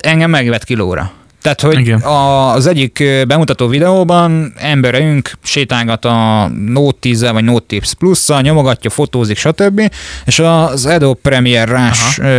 engem 0.00 0.30
megvett 0.30 0.64
kilóra. 0.64 1.17
Tehát, 1.54 1.74
hogy 1.74 1.78
Igen. 1.78 2.00
az 2.00 2.66
egyik 2.66 3.04
bemutató 3.26 3.66
videóban 3.66 4.52
emberünk 4.56 5.30
sétálgat 5.42 6.04
a 6.04 6.48
Note 6.66 6.96
10 7.00 7.30
vagy 7.30 7.44
Note 7.44 7.64
10 7.66 7.92
plus 7.92 8.26
nyomogatja, 8.40 8.90
fotózik, 8.90 9.36
stb. 9.36 9.80
És 10.24 10.38
az 10.38 10.86
Adobe 10.86 11.18
Premiere 11.22 11.64
Rush 11.64 12.20
Aha. 12.20 12.30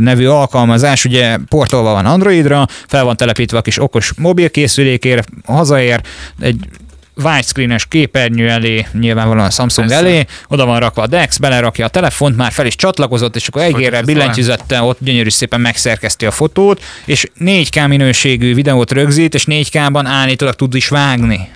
nevű 0.00 0.26
alkalmazás 0.26 1.04
ugye 1.04 1.36
portolva 1.48 1.92
van 1.92 2.06
Androidra, 2.06 2.66
fel 2.88 3.04
van 3.04 3.16
telepítve 3.16 3.58
a 3.58 3.62
kis 3.62 3.82
okos 3.82 4.12
mobilkészülékére, 4.16 5.22
hazaér, 5.44 6.00
egy 6.40 6.68
widescreenes 7.16 7.86
képernyő 7.86 8.48
elé, 8.48 8.86
nyilvánvalóan 8.92 9.46
a 9.46 9.50
Samsung 9.50 9.88
Persze. 9.88 10.04
elé, 10.04 10.24
oda 10.48 10.66
van 10.66 10.80
rakva 10.80 11.02
a 11.02 11.06
DeX, 11.06 11.36
belerakja 11.36 11.84
a 11.84 11.88
telefont, 11.88 12.36
már 12.36 12.52
fel 12.52 12.66
is 12.66 12.76
csatlakozott, 12.76 13.36
és 13.36 13.48
akkor 13.48 13.62
egérrel 13.62 14.02
billentyűzettel 14.02 14.84
ott 14.84 14.98
gyönyörű 15.00 15.30
szépen 15.30 15.60
megszerkeszti 15.60 16.26
a 16.26 16.30
fotót, 16.30 16.82
és 17.04 17.30
4K 17.40 17.88
minőségű 17.88 18.54
videót 18.54 18.92
rögzít, 18.92 19.34
és 19.34 19.44
4K-ban 19.46 20.04
állítólag 20.06 20.54
tud 20.54 20.74
is 20.74 20.88
vágni. 20.88 21.48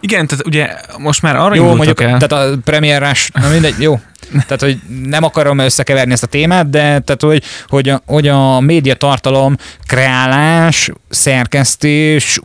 Igen, 0.00 0.26
tehát 0.26 0.46
ugye 0.46 0.74
most 0.98 1.22
már 1.22 1.36
arra 1.36 1.54
Jó, 1.54 1.74
mondjuk, 1.74 2.00
el. 2.00 2.18
tehát 2.18 2.46
a 2.46 2.58
Premiere 2.64 3.08
Rush, 3.08 3.30
na 3.32 3.48
mindegy, 3.48 3.74
jó. 3.78 4.00
Tehát, 4.32 4.60
hogy 4.60 4.78
nem 5.04 5.24
akarom 5.24 5.58
összekeverni 5.58 6.12
ezt 6.12 6.22
a 6.22 6.26
témát, 6.26 6.70
de 6.70 6.80
tehát, 6.80 7.22
hogy, 7.22 7.42
hogy, 7.66 7.88
a, 7.88 8.02
hogy 8.06 8.28
a 8.28 8.60
média 8.60 8.94
tartalom 8.94 9.56
kreálás, 9.86 10.90
szerkesztés, 11.08 12.40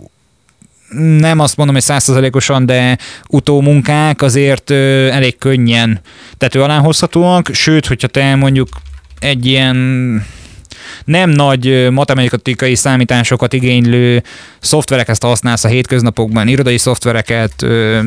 nem 0.98 1.40
azt 1.40 1.58
mondom, 1.58 1.76
hogy 1.76 1.84
százszerzalékosan, 1.84 2.66
de 2.66 2.98
utómunkák 3.30 4.22
azért 4.22 4.72
elég 5.12 5.38
könnyen 5.38 6.00
tető 6.38 6.62
alá 6.62 6.78
hozhatóak, 6.78 7.50
sőt, 7.54 7.86
hogyha 7.88 8.08
te 8.08 8.36
mondjuk 8.36 8.70
egy 9.20 9.46
ilyen 9.46 9.76
nem 11.06 11.30
nagy 11.30 11.90
matematikai 11.92 12.76
számításokat 12.76 13.54
igénylő 13.54 14.24
szoftvereket 14.60 15.24
használsz 15.24 15.64
a 15.64 15.68
hétköznapokban, 15.68 16.48
irodai 16.48 16.78
szoftvereket, 16.78 17.54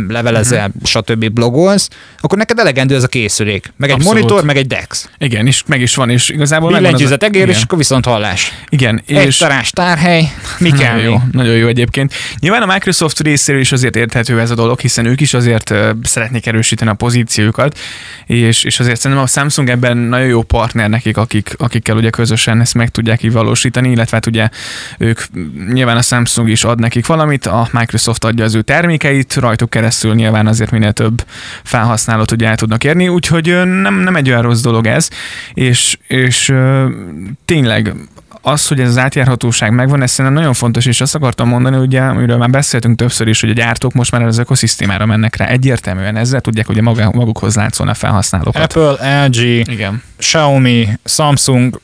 levelezel, 0.09 0.67
uh-huh. 0.67 0.85
stb. 0.85 1.29
blogolsz, 1.29 1.89
akkor 2.21 2.39
neked 2.39 2.59
elegendő 2.59 2.95
ez 2.95 3.03
a 3.03 3.07
készülék. 3.07 3.73
Meg 3.77 3.91
egy 3.91 3.95
Abszolút. 3.95 4.23
monitor, 4.23 4.45
meg 4.45 4.57
egy 4.57 4.67
DeX. 4.67 5.09
Igen, 5.19 5.47
és 5.47 5.63
meg 5.67 5.81
is 5.81 5.95
van, 5.95 6.11
és 6.11 6.29
igazából 6.29 6.73
Billentyűzet 6.73 7.23
egér, 7.23 7.49
és 7.49 7.63
akkor 7.63 7.79
viszont 7.79 8.05
hallás. 8.05 8.53
Igen. 8.69 9.03
Egy 9.07 9.27
és... 9.27 9.37
tarás 9.37 9.71
tárhely, 9.71 10.33
mi 10.59 10.71
kell 10.71 10.95
nagyon 10.95 11.11
jó, 11.11 11.21
nagyon 11.33 11.55
jó 11.55 11.67
egyébként. 11.67 12.15
Nyilván 12.39 12.63
a 12.63 12.73
Microsoft 12.73 13.21
részéről 13.21 13.61
is 13.61 13.73
azért 13.73 13.97
érthető 13.97 14.41
ez 14.41 14.51
a 14.51 14.55
dolog, 14.55 14.81
hiszen 14.81 15.07
ők 15.07 15.21
is 15.21 15.35
azért 15.35 15.75
szeretnék 16.03 16.47
erősíteni 16.47 16.91
a 16.91 16.95
pozíciójukat, 16.95 17.79
és, 18.27 18.65
és 18.65 18.81
azért 18.81 19.01
szerintem 19.01 19.27
a 19.27 19.29
Samsung 19.29 19.69
ebben 19.69 19.97
nagyon 19.97 20.27
jó 20.27 20.43
partner 20.43 20.89
nekik, 20.89 21.17
akik, 21.17 21.55
akikkel 21.59 21.97
ugye 21.97 22.11
közösen 22.11 22.61
ezt 22.61 22.75
meg 22.75 22.84
tudják 22.91 23.23
így 23.23 23.33
valósítani, 23.33 23.91
illetve 23.91 24.17
hát 24.17 24.27
ugye 24.27 24.49
ők 24.99 25.21
nyilván 25.73 25.97
a 25.97 26.03
Samsung 26.03 26.49
is 26.49 26.65
ad 26.65 26.79
nekik 26.79 27.07
valamit, 27.07 27.47
a 27.47 27.69
Microsoft 27.73 28.25
adja 28.25 28.45
az 28.45 28.55
ő 28.55 28.63
termékeit, 28.63 29.35
rajtuk 29.35 29.71
keresztül 29.71 30.15
nyilván 30.15 30.47
azért 30.47 30.71
minél 30.71 30.93
több 30.93 31.25
felhasználót 31.63 32.31
ugye 32.31 32.49
el 32.49 32.57
tudnak 32.57 32.85
érni, 32.85 33.09
úgyhogy 33.09 33.47
nem, 33.65 33.95
nem 33.95 34.17
egy 34.17 34.29
olyan 34.29 34.43
rossz 34.43 34.61
dolog 34.61 34.87
ez, 34.87 35.09
és, 35.55 35.99
és 36.07 36.55
tényleg 37.45 37.95
az, 38.47 38.67
hogy 38.67 38.81
ez 38.81 38.89
az 38.89 38.99
átjárhatóság 38.99 39.73
megvan, 39.73 40.03
ez 40.03 40.11
szerintem 40.11 40.41
nagyon 40.41 40.55
fontos, 40.55 40.87
és 40.87 41.01
azt 41.01 41.15
akartam 41.15 41.49
mondani, 41.49 41.77
ugye, 41.77 42.01
amiről 42.01 42.37
már 42.37 42.51
beszéltünk 42.51 42.97
többször 42.97 43.29
is, 43.29 43.41
hogy 43.41 43.51
a 43.51 43.53
gyártók 43.53 43.93
most 43.93 44.11
már 44.11 44.23
az 44.23 44.39
ökoszisztémára 44.39 45.07
mennek 45.07 45.37
rá. 45.37 45.47
Egyértelműen 45.47 46.17
ezzel 46.17 46.41
tudják 46.41 46.69
ugye 46.69 46.83
magukhoz 46.83 47.55
látszolni 47.55 47.93
a 47.93 47.95
felhasználókat. 47.95 48.63
Apple, 48.77 49.25
LG, 49.27 49.37
Igen. 49.71 50.03
Xiaomi, 50.17 50.89
Samsung, 51.05 51.81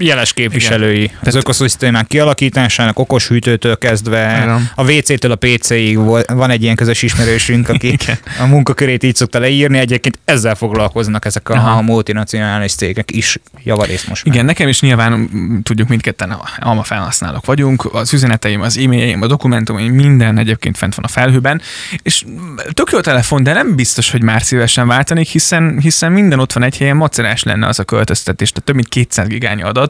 jeles 0.00 0.32
képviselői 0.32 1.02
Igen. 1.02 1.16
az 1.24 1.34
ökoszisztémák 1.34 2.06
kialakításának, 2.06 2.98
okos 2.98 3.28
hűtőtől 3.28 3.78
kezdve, 3.78 4.42
Igen. 4.42 4.70
a 4.74 4.92
WC-től 4.92 5.30
a 5.30 5.36
PC-ig 5.36 5.98
van 6.26 6.50
egy 6.50 6.62
ilyen 6.62 6.76
közös 6.76 7.02
ismerősünk, 7.02 7.68
aki 7.68 7.86
Igen. 8.00 8.18
a 8.40 8.46
munkakörét 8.46 9.02
így 9.02 9.16
szokta 9.16 9.38
leírni, 9.38 9.78
egyébként 9.78 10.18
ezzel 10.24 10.54
foglalkoznak 10.54 11.24
ezek 11.24 11.48
a, 11.48 11.54
Aha. 11.54 11.78
a 11.78 11.80
multinacionális 11.80 12.74
cégek 12.74 13.10
is 13.10 13.38
javarészt 13.64 14.08
most 14.08 14.24
már. 14.24 14.34
Igen, 14.34 14.46
nekem 14.46 14.68
is 14.68 14.80
nyilván 14.80 15.28
tudjuk 15.62 15.88
mindketten 15.88 16.36
alma 16.58 16.82
felhasználók 16.82 17.46
vagyunk, 17.46 17.94
az 17.94 18.12
üzeneteim, 18.12 18.60
az 18.60 18.78
e-mailjeim, 18.78 19.22
a 19.22 19.26
dokumentumaim, 19.26 19.92
minden 19.92 20.38
egyébként 20.38 20.76
fent 20.76 20.94
van 20.94 21.04
a 21.04 21.08
felhőben, 21.08 21.60
és 22.02 22.24
tök 22.72 22.90
jó 22.90 22.98
a 22.98 23.00
telefon, 23.00 23.42
de 23.42 23.52
nem 23.52 23.74
biztos, 23.74 24.10
hogy 24.10 24.22
már 24.22 24.42
szívesen 24.42 24.86
váltanék, 24.86 25.28
hiszen, 25.28 25.78
hiszen 25.80 26.12
minden 26.12 26.38
ott 26.38 26.52
van 26.52 26.62
egy 26.62 26.76
helyen, 26.76 26.96
macerás 26.96 27.42
lenne 27.42 27.66
az 27.66 27.78
a 27.78 27.84
költöztetés, 27.84 28.50
tehát 28.50 28.64
több 28.64 28.74
mint 28.74 28.88
200 28.88 29.26
gigányi 29.26 29.62
adat, 29.62 29.89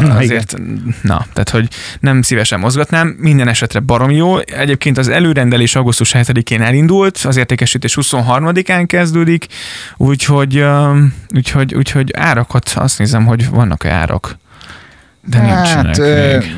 dolgot. 0.00 0.22
Azért, 0.22 0.54
na, 1.02 1.26
tehát 1.32 1.50
hogy 1.50 1.68
nem 2.00 2.22
szívesen 2.22 2.60
mozgatnám. 2.60 3.16
Minden 3.18 3.48
esetre 3.48 3.80
barom 3.80 4.10
jó. 4.10 4.38
Egyébként 4.38 4.98
az 4.98 5.08
előrendelés 5.08 5.76
augusztus 5.76 6.14
7-én 6.14 6.62
elindult, 6.62 7.16
az 7.16 7.36
értékesítés 7.36 7.98
23-án 8.00 8.84
kezdődik, 8.86 9.46
úgyhogy, 9.96 10.64
úgyhogy, 11.34 11.74
úgyhogy 11.74 12.12
árakat 12.16 12.72
azt 12.74 12.98
nézem, 12.98 13.26
hogy 13.26 13.48
vannak-e 13.48 13.90
árak. 13.90 14.36
De 15.26 15.38
hát, 15.38 15.98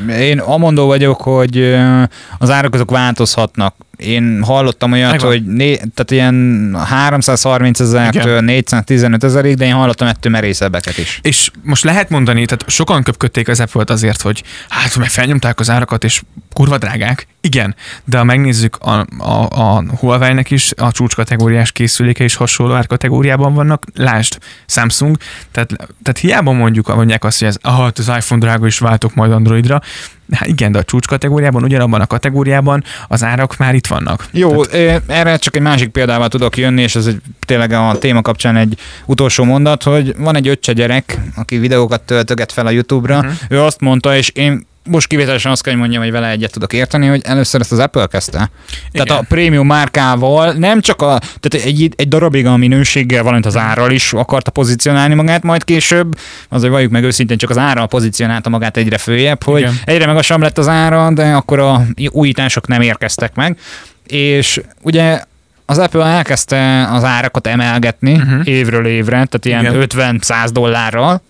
még. 0.05 0.15
Én 0.19 0.39
amondó 0.39 0.85
vagyok, 0.85 1.21
hogy 1.21 1.77
az 2.37 2.49
árak 2.49 2.73
azok 2.73 2.91
változhatnak 2.91 3.75
én 3.97 4.43
hallottam 4.43 4.91
olyat, 4.91 5.11
Megvan. 5.11 5.29
hogy 5.29 5.45
né, 5.45 5.75
tehát 5.75 6.11
ilyen 6.11 6.75
330 6.85 7.79
ezertől 7.79 8.41
415 8.41 9.23
ezerig, 9.23 9.55
de 9.55 9.65
én 9.65 9.73
hallottam 9.73 10.07
ettől 10.07 10.31
merészebbeket 10.31 10.97
is. 10.97 11.19
És 11.21 11.51
most 11.63 11.83
lehet 11.83 12.09
mondani, 12.09 12.45
tehát 12.45 12.69
sokan 12.69 13.03
köpködték 13.03 13.47
az 13.47 13.59
apple 13.59 13.83
azért, 13.87 14.21
hogy 14.21 14.43
hát, 14.69 14.97
mert 14.97 15.11
felnyomták 15.11 15.59
az 15.59 15.69
árakat, 15.69 16.03
és 16.03 16.21
kurva 16.57 16.77
drágák. 16.77 17.27
Igen, 17.41 17.75
de 18.05 18.17
ha 18.17 18.23
megnézzük 18.23 18.75
a, 18.75 19.05
a, 19.17 19.47
a 19.49 19.83
Huawei-nek 19.99 20.51
is, 20.51 20.73
a 20.77 20.91
csúcskategóriás 20.91 21.71
készüléke 21.71 22.23
is 22.23 22.35
hasonló 22.35 22.73
árkategóriában 22.73 23.53
vannak, 23.53 23.83
lásd, 23.93 24.37
Samsung, 24.65 25.17
tehát, 25.51 25.69
tehát 26.03 26.17
hiába 26.19 26.51
mondjuk, 26.51 26.95
mondják 26.95 27.23
azt, 27.23 27.39
hogy 27.39 27.47
ez, 27.47 27.57
ah, 27.61 27.91
az 27.95 28.11
iPhone 28.17 28.41
drága 28.41 28.65
is 28.67 28.79
váltok 28.79 29.15
majd 29.15 29.31
Androidra, 29.31 29.81
Hát 30.31 30.47
igen, 30.47 30.71
de 30.71 30.79
a 30.79 30.83
csúcs 30.83 31.07
kategóriában, 31.07 31.63
ugyanabban 31.63 32.01
a 32.01 32.07
kategóriában 32.07 32.83
az 33.07 33.23
árak 33.23 33.57
már 33.57 33.75
itt 33.75 33.87
vannak. 33.87 34.27
Jó, 34.31 34.65
Tehát... 34.65 35.01
erre 35.07 35.37
csak 35.37 35.55
egy 35.55 35.61
másik 35.61 35.89
példával 35.89 36.27
tudok 36.27 36.57
jönni, 36.57 36.81
és 36.81 36.95
ez 36.95 37.05
egy, 37.05 37.21
tényleg 37.45 37.71
a 37.71 37.97
téma 37.99 38.21
kapcsán 38.21 38.55
egy 38.55 38.77
utolsó 39.05 39.43
mondat, 39.43 39.83
hogy 39.83 40.15
van 40.17 40.35
egy 40.35 40.47
öccse 40.47 40.73
gyerek, 40.73 41.19
aki 41.35 41.57
videókat 41.57 42.01
töltöget 42.01 42.51
fel 42.51 42.65
a 42.65 42.69
YouTube-ra, 42.69 43.17
uh-huh. 43.17 43.33
ő 43.49 43.61
azt 43.61 43.79
mondta, 43.79 44.15
és 44.15 44.29
én 44.29 44.66
most 44.89 45.07
kivételesen 45.07 45.51
azt 45.51 45.63
kell, 45.63 45.71
hogy 45.71 45.81
mondjam, 45.81 46.03
hogy 46.03 46.11
vele 46.11 46.29
egyet 46.29 46.51
tudok 46.51 46.73
érteni, 46.73 47.07
hogy 47.07 47.21
először 47.25 47.61
ezt 47.61 47.71
az 47.71 47.79
Apple 47.79 48.07
kezdte. 48.07 48.49
Igen. 48.91 49.05
Tehát 49.05 49.23
a 49.23 49.25
prémium 49.27 49.67
márkával 49.67 50.51
nem 50.51 50.81
csak 50.81 51.01
a, 51.01 51.19
tehát 51.39 51.67
egy, 51.67 51.93
egy 51.95 52.07
darabig 52.07 52.45
a 52.45 52.57
minőséggel, 52.57 53.21
valamint 53.21 53.45
az 53.45 53.57
árral 53.57 53.91
is 53.91 54.13
akarta 54.13 54.51
pozícionálni 54.51 55.13
magát, 55.13 55.43
majd 55.43 55.63
később, 55.63 56.17
azért 56.49 56.71
valljuk 56.71 56.91
meg 56.91 57.03
őszintén, 57.03 57.37
csak 57.37 57.49
az 57.49 57.57
árral 57.57 57.87
pozícionálta 57.87 58.49
magát 58.49 58.77
egyre 58.77 58.97
följebb, 58.97 59.43
hogy 59.43 59.59
Igen. 59.59 59.79
egyre 59.85 60.05
magasabb 60.05 60.41
lett 60.41 60.57
az 60.57 60.67
ára, 60.67 61.11
de 61.11 61.33
akkor 61.33 61.59
a 61.59 61.85
újítások 62.11 62.67
nem 62.67 62.81
érkeztek 62.81 63.35
meg. 63.35 63.57
És 64.07 64.61
ugye 64.81 65.21
az 65.65 65.77
Apple 65.77 66.05
elkezdte 66.05 66.87
az 66.91 67.03
árakat 67.03 67.47
emelgetni 67.47 68.13
uh-huh. 68.13 68.47
évről 68.47 68.85
évre, 68.85 69.25
tehát 69.25 69.45
ilyen 69.45 69.65
Igen. 69.65 70.19
50-100 70.19 70.49
dollárral, 70.51 71.21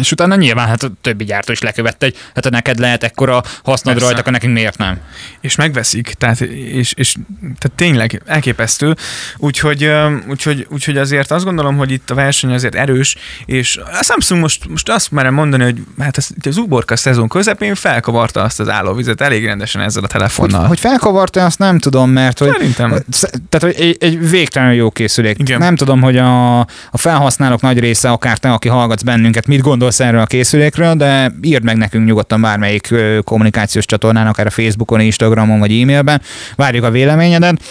És 0.00 0.12
utána 0.12 0.34
nyilván 0.34 0.66
hát 0.66 0.82
a 0.82 0.90
többi 1.00 1.24
gyártó 1.24 1.52
is 1.52 1.60
lekövette, 1.60 2.06
hogy 2.06 2.16
hát 2.34 2.44
ha 2.44 2.50
neked 2.50 2.78
lehet 2.78 3.04
ekkora 3.04 3.42
hasznod 3.64 3.94
Persze. 3.94 4.04
rajta, 4.04 4.20
akkor 4.20 4.32
nekünk 4.32 4.54
miért 4.54 4.78
nem? 4.78 4.98
és 5.40 5.54
megveszik, 5.56 6.14
tehát, 6.18 6.40
és, 6.40 6.92
és 6.96 7.14
tehát 7.42 7.72
tényleg 7.74 8.22
elképesztő, 8.26 8.96
úgyhogy, 9.36 9.90
úgyhogy, 10.28 10.66
úgyhogy 10.70 10.96
azért 10.96 11.30
azt 11.30 11.44
gondolom, 11.44 11.76
hogy 11.76 11.90
itt 11.90 12.10
a 12.10 12.14
verseny 12.14 12.52
azért 12.52 12.74
erős, 12.74 13.16
és 13.44 13.76
a 13.76 14.02
Samsung 14.02 14.40
most, 14.40 14.68
most 14.68 14.88
azt 14.88 15.10
merem 15.10 15.34
mondani, 15.34 15.62
hogy 15.62 15.82
hát 15.98 16.16
az, 16.16 16.30
itt 16.36 16.46
az 16.46 16.56
uborka 16.56 16.96
szezon 16.96 17.28
közepén 17.28 17.74
felkavarta 17.74 18.42
azt 18.42 18.60
az 18.60 18.68
állóvizet 18.68 19.20
elég 19.20 19.44
rendesen 19.44 19.82
ezzel 19.82 20.04
a 20.04 20.06
telefonnal. 20.06 20.60
Hogy, 20.60 20.68
hogy 20.68 20.80
felkavarta, 20.80 21.44
azt 21.44 21.58
nem 21.58 21.78
tudom, 21.78 22.10
mert 22.10 22.38
hogy 22.38 22.50
Szerintem. 22.52 23.04
Sz- 23.10 23.40
Tehát, 23.48 23.76
hogy 23.76 23.86
egy, 23.86 23.96
egy 24.00 24.30
végtelenül 24.30 24.74
jó 24.74 24.90
készülék. 24.90 25.38
Igen. 25.38 25.58
Nem 25.58 25.76
tudom, 25.76 26.00
hogy 26.00 26.16
a, 26.16 26.58
a 26.60 26.66
felhasználók 26.92 27.60
nagy 27.60 27.78
része, 27.78 28.10
akár 28.10 28.38
te, 28.38 28.52
aki 28.52 28.68
hallgatsz 28.68 29.02
bennünket, 29.02 29.46
mit 29.46 29.60
gondolsz 29.90 30.00
erről 30.00 30.20
a 30.20 30.26
készülékről, 30.26 30.94
de 30.94 31.32
írd 31.42 31.64
meg 31.64 31.76
nekünk 31.76 32.06
nyugodtan 32.06 32.40
bármelyik 32.40 32.94
kommunikációs 33.24 33.84
csatornán, 33.84 34.26
akár 34.26 34.46
a 34.46 34.50
Facebookon, 34.50 35.00
Instagramon 35.00 35.58
vagy 35.58 35.80
e-mailben. 35.80 36.22
Várjuk 36.56 36.84
a 36.84 36.90
véleményedet. 36.90 37.62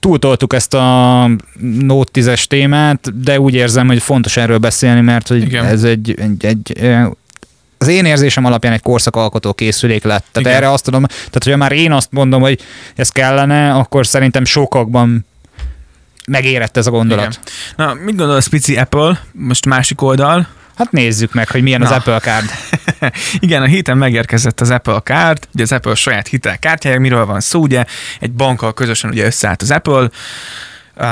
Túltoltuk 0.00 0.54
ezt 0.54 0.74
a 0.74 1.30
Note 1.78 2.20
10-es 2.20 2.44
témát, 2.44 3.22
de 3.22 3.40
úgy 3.40 3.54
érzem, 3.54 3.86
hogy 3.86 4.02
fontos 4.02 4.36
erről 4.36 4.58
beszélni, 4.58 5.00
mert 5.00 5.28
hogy 5.28 5.42
Igen. 5.42 5.64
ez 5.64 5.82
egy, 5.82 6.14
egy, 6.18 6.44
egy 6.44 6.88
az 7.78 7.88
én 7.88 8.04
érzésem 8.04 8.44
alapján 8.44 8.72
egy 8.72 8.82
korszakalkotó 8.82 9.52
készülék 9.52 10.04
lett. 10.04 10.24
Tehát 10.32 10.48
Igen. 10.48 10.52
erre 10.52 10.72
azt 10.72 10.84
tudom, 10.84 11.04
tehát 11.06 11.42
hogyha 11.44 11.56
már 11.56 11.72
én 11.72 11.92
azt 11.92 12.08
mondom, 12.10 12.40
hogy 12.40 12.60
ez 12.94 13.08
kellene, 13.08 13.72
akkor 13.72 14.06
szerintem 14.06 14.44
sokakban 14.44 15.26
megérett 16.26 16.76
ez 16.76 16.86
a 16.86 16.90
gondolat. 16.90 17.40
Igen. 17.76 17.86
Na, 17.86 17.94
mit 18.04 18.16
gondolsz, 18.16 18.46
pici 18.46 18.76
Apple, 18.76 19.20
most 19.32 19.66
másik 19.66 20.02
oldal? 20.02 20.48
Hát 20.76 20.90
nézzük 20.90 21.34
meg, 21.34 21.48
hogy 21.48 21.62
milyen 21.62 21.82
az 21.82 21.88
Na. 21.88 21.96
Apple 21.96 22.18
Card. 22.18 22.50
Igen, 23.38 23.62
a 23.62 23.66
héten 23.66 23.98
megérkezett 23.98 24.60
az 24.60 24.70
Apple 24.70 25.00
Card, 25.00 25.48
ugye 25.54 25.62
az 25.62 25.72
Apple 25.72 25.94
saját 25.94 26.28
hitelkártyája, 26.28 27.00
miről 27.00 27.26
van 27.26 27.40
szó, 27.40 27.60
ugye 27.60 27.84
egy 28.20 28.32
bankkal 28.32 28.74
közösen 28.74 29.10
ugye 29.10 29.24
összeállt 29.24 29.62
az 29.62 29.70
Apple, 29.70 30.08
Uh, 30.96 31.06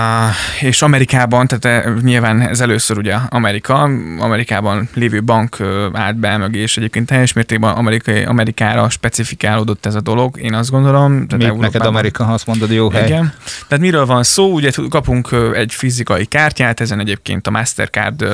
és 0.61 0.83
Amerikában, 0.83 1.47
tehát 1.47 1.87
eh, 1.87 1.95
nyilván 2.03 2.41
ez 2.41 2.61
először 2.61 2.99
ugye 2.99 3.15
Amerika, 3.29 3.91
Amerikában 4.19 4.89
lévő 4.95 5.23
bank 5.23 5.57
állt 5.93 6.17
be 6.17 6.37
mögé, 6.37 6.61
és 6.61 6.77
egyébként 6.77 7.07
teljes 7.07 7.33
mértékben 7.33 7.75
amerikai, 7.75 8.25
Amerikára 8.25 8.89
specifikálódott 8.89 9.87
ez 9.87 9.95
a 9.95 10.01
dolog, 10.01 10.41
én 10.41 10.55
azt 10.55 10.71
gondolom. 10.71 11.27
Tehát 11.27 11.53
Még 11.53 11.61
neked 11.61 11.87
Amerika, 11.87 12.25
ha 12.25 12.33
azt 12.33 12.47
mondod, 12.47 12.71
jó 12.71 12.91
hely. 12.91 13.07
igen. 13.07 13.35
Tehát 13.69 13.85
miről 13.85 14.07
van 14.07 14.23
szó? 14.23 14.53
Ugye 14.53 14.71
kapunk 14.89 15.29
egy 15.55 15.73
fizikai 15.75 16.25
kártyát, 16.25 16.81
ezen 16.81 17.01
egyébként 17.01 17.47
a 17.47 17.51
Mastercard 17.51 18.25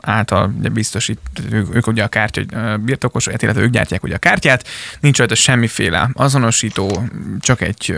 által 0.00 0.54
ugye 0.58 0.68
biztosít, 0.68 1.18
ők, 1.50 1.74
ők 1.74 1.86
ugye 1.86 2.02
a 2.02 2.08
kártya 2.08 2.42
ö, 2.52 2.76
birtokosok, 2.76 3.42
illetve 3.42 3.62
ők 3.62 3.70
gyártják 3.70 4.02
ugye 4.02 4.14
a 4.14 4.18
kártyát, 4.18 4.68
nincs 5.00 5.18
rajta 5.18 5.34
semmiféle 5.34 6.10
azonosító, 6.14 7.08
csak 7.40 7.60
egy 7.60 7.96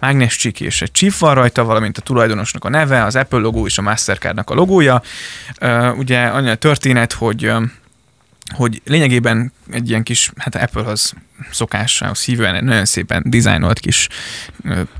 mágnescsik 0.00 0.60
és 0.60 0.82
egy 0.82 0.92
chip 0.92 1.16
van 1.18 1.34
rajta, 1.34 1.64
valamint 1.88 1.98
a 1.98 2.00
tulajdonosnak 2.00 2.64
a 2.64 2.68
neve, 2.68 3.04
az 3.04 3.16
Apple 3.16 3.38
logó 3.38 3.66
és 3.66 3.78
a 3.78 3.82
Mastercardnak 3.82 4.50
a 4.50 4.54
logója. 4.54 5.02
Ugye 5.96 6.26
annyi 6.26 6.50
a 6.50 6.54
történet, 6.54 7.12
hogy 7.12 7.52
hogy 8.54 8.82
lényegében 8.84 9.52
egy 9.70 9.88
ilyen 9.88 10.02
kis, 10.02 10.32
hát 10.36 10.54
Apple-hoz 10.54 11.14
szokásához 11.50 12.24
hívően 12.24 12.64
nagyon 12.64 12.84
szépen 12.84 13.22
dizájnolt 13.26 13.78
kis 13.78 14.08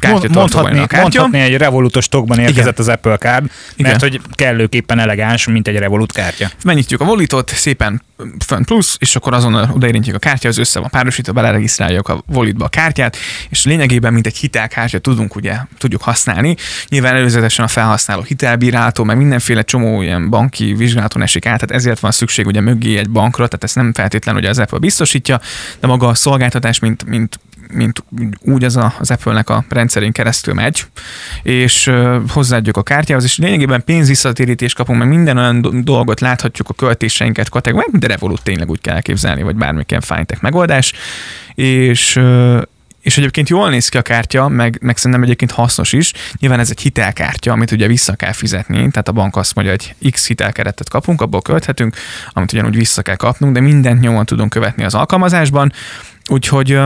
van 0.00 0.26
mondhatni, 0.28 0.78
a 0.78 0.86
kártya. 0.86 1.00
mondhatni 1.00 1.38
egy 1.40 1.56
revolutos 1.56 2.08
tokban 2.08 2.38
érkezett 2.38 2.58
Igen. 2.58 2.74
az 2.76 2.88
Apple 2.88 3.16
Card, 3.16 3.50
Igen. 3.76 3.90
mert 3.90 4.00
hogy 4.00 4.20
kellőképpen 4.32 4.98
elegáns, 4.98 5.46
mint 5.46 5.68
egy 5.68 5.76
Revolut 5.76 6.12
kártya. 6.12 6.50
Megnyitjuk 6.64 7.00
a 7.00 7.04
volitot, 7.04 7.50
szépen 7.54 8.02
fönn 8.46 8.62
plusz, 8.62 8.96
és 8.98 9.16
akkor 9.16 9.34
azonnal 9.34 9.70
odaérintjük 9.72 10.14
a 10.14 10.18
kártya, 10.18 10.48
az 10.48 10.58
össze 10.58 10.80
van 10.80 10.90
párosítva, 10.90 11.32
beleregisztráljuk 11.32 12.08
a 12.08 12.22
volitba 12.26 12.64
a 12.64 12.68
kártyát, 12.68 13.16
és 13.48 13.64
lényegében, 13.64 14.12
mint 14.12 14.26
egy 14.26 14.36
hitelkártya 14.36 14.98
tudunk 14.98 15.36
ugye, 15.36 15.56
tudjuk 15.78 16.02
használni. 16.02 16.56
Nyilván 16.88 17.14
előzetesen 17.14 17.64
a 17.64 17.68
felhasználó 17.68 18.22
hitelbíráltó, 18.22 19.04
meg 19.04 19.16
mindenféle 19.16 19.62
csomó 19.62 20.02
ilyen 20.02 20.30
banki 20.30 20.74
vizsgálaton 20.74 21.22
esik 21.22 21.46
át, 21.46 21.60
tehát 21.60 21.74
ezért 21.82 22.00
van 22.00 22.10
szükség 22.10 22.46
ugye 22.46 22.60
mögé 22.60 22.96
egy 22.96 23.10
bankra, 23.10 23.46
tehát 23.46 23.64
ezt 23.64 23.74
nem 23.74 23.92
feltétlenül 23.92 24.40
ugye 24.40 24.50
az 24.50 24.58
Apple 24.58 24.78
biztosítja, 24.78 25.40
de 25.80 25.86
maga 25.86 26.08
a 26.08 26.14
szolgáltatás, 26.28 26.78
mint, 26.78 27.04
mint 27.04 27.40
mint 27.72 28.04
úgy 28.40 28.64
az 28.64 28.76
a, 28.76 28.94
az 28.98 29.10
Apple-nek 29.10 29.50
a 29.50 29.64
rendszerén 29.68 30.12
keresztül 30.12 30.54
megy, 30.54 30.84
és 31.42 31.92
hozzáadjuk 32.28 32.76
a 32.76 32.82
kártyához, 32.82 33.24
és 33.24 33.38
lényegében 33.38 33.84
pénzvisszatérítést 33.84 34.76
kapunk, 34.76 34.98
meg 34.98 35.08
minden 35.08 35.36
olyan 35.36 35.60
do- 35.60 35.84
dolgot 35.84 36.20
láthatjuk 36.20 36.68
a 36.68 36.74
költéseinket 36.74 37.48
kategóriában, 37.48 38.00
a 38.02 38.06
Revolut 38.06 38.42
tényleg 38.42 38.70
úgy 38.70 38.80
kell 38.80 38.94
elképzelni, 38.94 39.42
vagy 39.42 39.56
bármilyen 39.56 40.00
fintech 40.00 40.42
megoldás, 40.42 40.92
és 41.54 42.20
és 43.00 43.18
egyébként 43.18 43.48
jól 43.48 43.70
néz 43.70 43.88
ki 43.88 43.96
a 43.96 44.02
kártya, 44.02 44.48
meg, 44.48 44.78
meg 44.80 44.96
szerintem 44.96 45.22
egyébként 45.22 45.50
hasznos 45.50 45.92
is. 45.92 46.12
Nyilván 46.38 46.60
ez 46.60 46.70
egy 46.70 46.80
hitelkártya, 46.80 47.52
amit 47.52 47.70
ugye 47.70 47.86
vissza 47.86 48.14
kell 48.14 48.32
fizetni, 48.32 48.76
tehát 48.76 49.08
a 49.08 49.12
bank 49.12 49.36
azt 49.36 49.54
mondja, 49.54 49.74
hogy 49.74 50.10
X 50.10 50.26
hitelkeretet 50.26 50.88
kapunk, 50.88 51.20
abból 51.20 51.42
költhetünk, 51.42 51.96
amit 52.32 52.52
ugyanúgy 52.52 52.76
vissza 52.76 53.02
kell 53.02 53.16
kapnunk, 53.16 53.54
de 53.54 53.60
mindent 53.60 54.00
nyomon 54.00 54.26
tudunk 54.26 54.50
követni 54.50 54.84
az 54.84 54.94
alkalmazásban. 54.94 55.72
Úgyhogy 56.28 56.78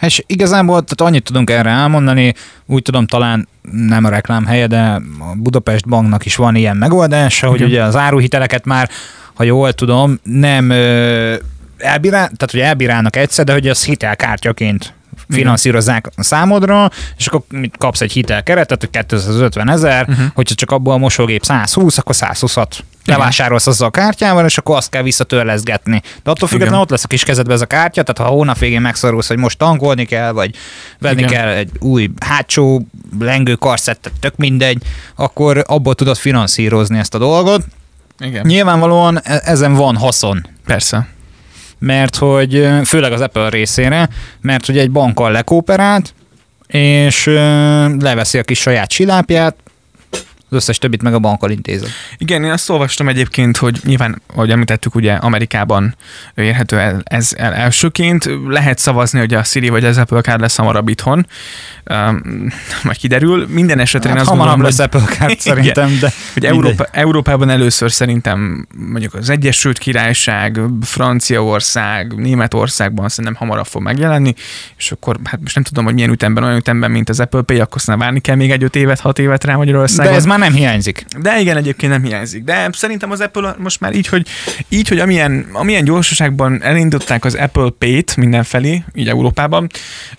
És 0.00 0.24
igazából 0.26 0.84
tehát 0.84 1.10
annyit 1.10 1.24
tudunk 1.24 1.50
erre 1.50 1.70
elmondani, 1.70 2.34
úgy 2.66 2.82
tudom, 2.82 3.06
talán 3.06 3.48
nem 3.70 4.04
a 4.04 4.08
reklám 4.08 4.46
helye, 4.46 4.66
de 4.66 4.80
a 5.18 5.34
Budapest 5.36 5.88
Banknak 5.88 6.24
is 6.24 6.36
van 6.36 6.54
ilyen 6.54 6.76
megoldása, 6.76 7.48
hogy 7.48 7.62
ugye 7.62 7.82
az 7.82 7.96
áruhiteleket 7.96 8.64
már, 8.64 8.88
ha 9.34 9.44
jól 9.44 9.72
tudom, 9.72 10.18
nem 10.22 10.70
elbírál, 11.78 12.24
tehát 12.24 12.50
hogy 12.50 12.60
elbírálnak 12.60 13.16
egyszer, 13.16 13.44
de 13.44 13.52
hogy 13.52 13.68
az 13.68 13.84
hitelkártyaként 13.84 14.94
finanszírozzák 15.28 16.06
a 16.16 16.22
számodra, 16.22 16.90
és 17.16 17.26
akkor 17.26 17.40
kapsz 17.78 18.00
egy 18.00 18.12
hitelkeretet, 18.12 18.80
hogy 18.80 19.04
250 19.06 19.70
ezer, 19.70 20.06
uh-huh. 20.08 20.26
hogyha 20.34 20.54
csak 20.54 20.70
abból 20.70 20.94
a 20.94 20.96
mosógép 20.96 21.44
120, 21.44 21.98
akkor 21.98 22.14
120-at 22.18 22.78
levásárolsz 23.04 23.66
azzal 23.66 23.88
a 23.88 23.90
kártyával, 23.90 24.44
és 24.44 24.58
akkor 24.58 24.76
azt 24.76 24.90
kell 24.90 25.02
visszatörleszgetni. 25.02 26.02
De 26.22 26.30
attól 26.30 26.48
függetlenül 26.48 26.80
ott 26.80 26.90
lesz 26.90 27.04
a 27.04 27.06
kis 27.06 27.22
kezedben 27.24 27.54
ez 27.54 27.60
a 27.60 27.66
kártya, 27.66 28.02
tehát 28.02 28.30
ha 28.30 28.36
hónap 28.36 28.58
végén 28.58 28.80
megszorulsz, 28.80 29.28
hogy 29.28 29.36
most 29.36 29.58
tankolni 29.58 30.04
kell, 30.04 30.32
vagy 30.32 30.54
venni 30.98 31.22
Igen. 31.22 31.30
kell 31.30 31.48
egy 31.48 31.70
új 31.78 32.10
hátsó 32.20 32.86
lengő 33.20 33.54
karszettet, 33.54 34.12
tök 34.20 34.36
mindegy, 34.36 34.82
akkor 35.16 35.64
abból 35.66 35.94
tudod 35.94 36.16
finanszírozni 36.16 36.98
ezt 36.98 37.14
a 37.14 37.18
dolgot. 37.18 37.64
igen, 38.18 38.46
Nyilvánvalóan 38.46 39.20
e- 39.22 39.40
ezen 39.44 39.74
van 39.74 39.96
haszon 39.96 40.46
persze. 40.66 41.08
Mert 41.82 42.16
hogy 42.16 42.68
főleg 42.84 43.12
az 43.12 43.20
Apple 43.20 43.48
részére, 43.48 44.08
mert 44.40 44.66
hogy 44.66 44.78
egy 44.78 44.90
bankkal 44.90 45.32
lekooperált, 45.32 46.14
és 46.66 47.24
leveszi 47.98 48.38
a 48.38 48.42
kis 48.42 48.60
saját 48.60 48.90
silápját, 48.90 49.56
az 50.52 50.58
összes 50.58 50.78
többit 50.78 51.02
meg 51.02 51.14
a 51.14 51.18
bankkal 51.18 51.50
intézett. 51.50 51.90
Igen, 52.18 52.44
én 52.44 52.50
azt 52.50 52.70
olvastam 52.70 53.08
egyébként, 53.08 53.56
hogy 53.56 53.80
nyilván, 53.84 54.22
ahogy 54.34 54.50
említettük, 54.50 54.94
ugye 54.94 55.12
Amerikában 55.12 55.96
érhető 56.34 56.78
el, 56.78 57.00
ez 57.04 57.32
el 57.36 57.52
elsőként. 57.52 58.28
Lehet 58.48 58.78
szavazni, 58.78 59.18
hogy 59.18 59.34
a 59.34 59.42
Siri 59.42 59.68
vagy 59.68 59.84
az 59.84 59.98
Apple 59.98 60.20
Card 60.20 60.40
lesz 60.40 60.56
hamarabb 60.56 60.88
itthon. 60.88 61.26
Um, 61.90 62.22
majd 62.82 62.96
kiderül. 62.96 63.46
Minden 63.48 63.78
esetre 63.78 64.08
én 64.08 64.16
Hát 64.16 64.24
azt 64.24 64.30
hamarabb 64.30 64.56
gondolom, 64.56 64.76
lesz 64.78 64.86
Apple 64.86 65.14
Card 65.16 65.30
Igen. 65.30 65.40
szerintem, 65.40 65.98
de 66.00 66.12
hogy. 66.32 66.44
Európa, 66.44 66.86
Európában 66.90 67.50
először 67.50 67.92
szerintem 67.92 68.66
mondjuk 68.76 69.14
az 69.14 69.30
Egyesült 69.30 69.78
Királyság, 69.78 70.60
Franciaország, 70.82 72.14
Németországban 72.14 73.08
szerintem 73.08 73.34
hamarabb 73.34 73.66
fog 73.66 73.82
megjelenni, 73.82 74.34
és 74.76 74.92
akkor 74.92 75.16
hát 75.24 75.40
most 75.40 75.54
nem 75.54 75.64
tudom, 75.64 75.84
hogy 75.84 75.94
milyen 75.94 76.10
ütemben, 76.10 76.44
olyan 76.44 76.56
ütemben, 76.56 76.90
mint 76.90 77.08
az 77.08 77.20
Apple 77.20 77.42
Pay, 77.42 77.60
akkor 77.60 77.76
aztán 77.76 77.98
várni 77.98 78.20
kell 78.20 78.36
még 78.36 78.50
egy 78.50 78.62
öt 78.62 78.76
évet, 78.76 79.00
hat 79.00 79.18
évet 79.18 79.44
rá 79.44 79.52
de 79.52 79.58
Magyarországon. 79.58 80.14
ez 80.14 80.24
már 80.24 80.38
nem 80.42 80.54
hiányzik. 80.54 81.04
De 81.18 81.40
igen, 81.40 81.56
egyébként 81.56 81.92
nem 81.92 82.02
hiányzik. 82.02 82.44
De 82.44 82.68
szerintem 82.72 83.10
az 83.10 83.20
Apple 83.20 83.54
most 83.58 83.80
már 83.80 83.94
így, 83.94 84.06
hogy, 84.06 84.26
így, 84.68 84.88
hogy 84.88 84.98
amilyen, 84.98 85.46
amilyen 85.52 85.84
gyorsaságban 85.84 86.62
elindították 86.62 87.24
az 87.24 87.34
Apple 87.34 87.70
Pay-t 87.78 88.16
mindenfelé, 88.16 88.84
így 88.94 89.08
Európában, 89.08 89.66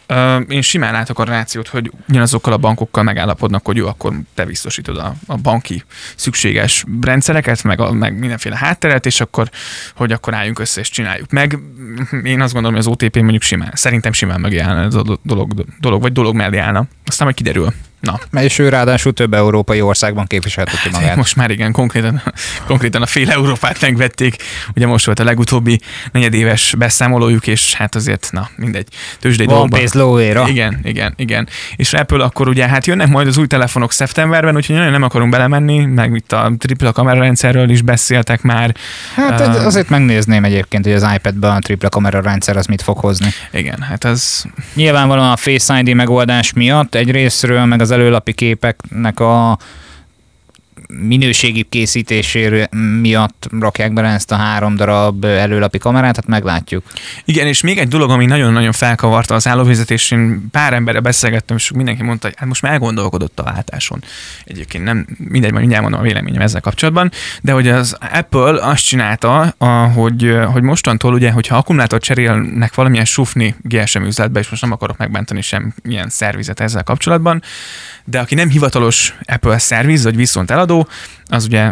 uh, 0.09 0.41
én 0.47 0.62
simán 0.62 0.93
látok 0.93 1.19
a 1.19 1.23
rációt, 1.23 1.67
hogy 1.67 1.91
ugyanazokkal 2.09 2.53
a 2.53 2.57
bankokkal 2.57 3.03
megállapodnak, 3.03 3.65
hogy 3.65 3.77
jó, 3.77 3.88
akkor 3.88 4.13
te 4.33 4.45
biztosítod 4.45 4.97
a, 4.97 5.13
a 5.25 5.36
banki 5.36 5.83
szükséges 6.15 6.86
rendszereket, 7.01 7.63
meg, 7.63 7.79
a, 7.79 7.91
meg 7.91 8.19
mindenféle 8.19 8.57
hátteret, 8.57 9.05
és 9.05 9.21
akkor, 9.21 9.49
hogy 9.95 10.12
akkor 10.12 10.33
álljunk 10.33 10.59
össze 10.59 10.79
és 10.79 10.89
csináljuk 10.89 11.31
meg. 11.31 11.57
Én 12.23 12.41
azt 12.41 12.53
gondolom, 12.53 12.77
hogy 12.77 12.86
az 12.86 12.91
OTP 12.91 13.15
mondjuk 13.15 13.41
simán, 13.41 13.71
szerintem 13.73 14.12
simán 14.12 14.39
mögé 14.39 14.57
állna 14.57 14.81
ez 14.81 14.95
a 14.95 15.01
do- 15.01 15.19
dolog, 15.23 15.65
dolog 15.79 16.01
vagy 16.01 16.12
dolog 16.12 16.36
mellé 16.36 16.57
állna. 16.57 16.86
Aztán 17.05 17.25
majd 17.25 17.36
kiderül. 17.36 17.73
Na. 18.03 18.41
És 18.41 18.59
ő 18.59 18.69
ráadásul 18.69 19.13
több 19.13 19.33
európai 19.33 19.81
országban 19.81 20.25
képviselteti 20.25 20.89
magát. 20.91 21.07
Hát, 21.07 21.17
most 21.17 21.35
már 21.35 21.51
igen, 21.51 21.71
konkrétan, 21.71 22.21
konkrétan 22.67 23.01
a 23.01 23.05
fél 23.05 23.31
Európát 23.31 23.81
megvették. 23.81 24.35
Ugye 24.75 24.87
most 24.87 25.05
volt 25.05 25.19
a 25.19 25.23
legutóbbi 25.23 25.79
negyedéves 26.11 26.75
beszámolójuk, 26.77 27.47
és 27.47 27.73
hát 27.73 27.95
azért, 27.95 28.29
na, 28.31 28.49
mindegy. 28.55 28.87
Tőzsdei 29.19 29.45
Van 29.45 29.69
pénz 29.69 29.93
lóvéra. 29.93 30.47
Igen, 30.47 30.79
igen, 30.83 31.13
igen. 31.17 31.47
És 31.75 31.93
Apple 31.93 32.23
akkor 32.23 32.47
ugye 32.47 32.67
hát 32.67 32.85
jönnek 32.85 33.07
majd 33.07 33.27
az 33.27 33.37
új 33.37 33.47
telefonok 33.47 33.91
szeptemberben, 33.91 34.55
úgyhogy 34.55 34.75
nagyon 34.75 34.91
nem 34.91 35.03
akarunk 35.03 35.31
belemenni, 35.31 35.85
meg 35.85 36.15
itt 36.15 36.31
a 36.31 36.51
tripla 36.57 36.91
kamerarendszerről 36.91 37.69
is 37.69 37.81
beszéltek 37.81 38.41
már. 38.41 38.75
Hát 39.15 39.39
um, 39.39 39.65
azért 39.65 39.89
megnézném 39.89 40.43
egyébként, 40.43 40.85
hogy 40.85 40.93
az 40.93 41.07
iPad-ben 41.15 41.51
a 41.51 41.59
tripla 41.59 41.89
kamera 41.89 42.21
rendszer 42.21 42.57
az 42.57 42.65
mit 42.65 42.81
fog 42.81 42.97
hozni. 42.97 43.27
Igen, 43.51 43.81
hát 43.81 44.03
az 44.03 44.45
Nyilvánvalóan 44.73 45.31
a 45.31 45.37
Face 45.37 45.79
ID 45.79 45.93
megoldás 45.93 46.53
miatt 46.53 46.95
egy 46.95 47.11
részről, 47.11 47.65
meg 47.65 47.81
az 47.81 47.91
előlapi 47.93 48.34
képeknek 48.34 49.19
a 49.19 49.58
minőségi 50.87 51.63
készítésére 51.69 52.69
miatt 53.01 53.47
rakják 53.59 53.93
bele 53.93 54.07
ezt 54.07 54.31
a 54.31 54.35
három 54.35 54.75
darab 54.75 55.25
előlapi 55.25 55.77
kamerát, 55.77 56.15
hát 56.15 56.27
meglátjuk. 56.27 56.83
Igen, 57.25 57.47
és 57.47 57.61
még 57.61 57.77
egy 57.77 57.87
dolog, 57.87 58.09
ami 58.09 58.25
nagyon-nagyon 58.25 58.71
felkavarta 58.71 59.35
az 59.35 59.47
állóvizet, 59.47 59.91
és 59.91 60.11
én 60.11 60.49
pár 60.51 60.73
emberre 60.73 60.99
beszélgettem, 60.99 61.55
és 61.55 61.71
mindenki 61.71 62.03
mondta, 62.03 62.27
hogy 62.27 62.35
hát 62.37 62.47
most 62.47 62.61
már 62.61 62.71
elgondolkodott 62.71 63.39
a 63.39 63.43
váltáson. 63.43 64.03
Egyébként 64.45 64.83
nem, 64.83 65.05
mindegy, 65.17 65.49
majd 65.49 65.59
mindjárt 65.59 65.83
mondom 65.83 65.99
a 65.99 66.03
véleményem 66.03 66.41
ezzel 66.41 66.61
kapcsolatban, 66.61 67.11
de 67.41 67.51
hogy 67.51 67.67
az 67.67 67.97
Apple 68.13 68.65
azt 68.65 68.85
csinálta, 68.85 69.55
hogy, 69.93 70.35
hogy 70.51 70.61
mostantól 70.61 71.13
ugye, 71.13 71.31
hogyha 71.31 71.57
akkumulátor 71.57 71.99
cserélnek 71.99 72.75
valamilyen 72.75 73.05
sufni 73.05 73.55
GSM 73.61 74.03
üzletbe, 74.03 74.39
és 74.39 74.49
most 74.49 74.61
nem 74.61 74.71
akarok 74.71 74.97
megbántani 74.97 75.41
sem 75.41 75.73
ilyen 75.83 76.09
szervizet 76.09 76.59
ezzel 76.59 76.83
kapcsolatban, 76.83 77.41
de 78.05 78.19
aki 78.19 78.35
nem 78.35 78.49
hivatalos 78.49 79.15
Apple 79.25 79.57
szerviz, 79.57 80.03
vagy 80.03 80.15
viszont 80.15 80.51
eladó, 80.51 80.72
az 81.25 81.45
ugye 81.45 81.71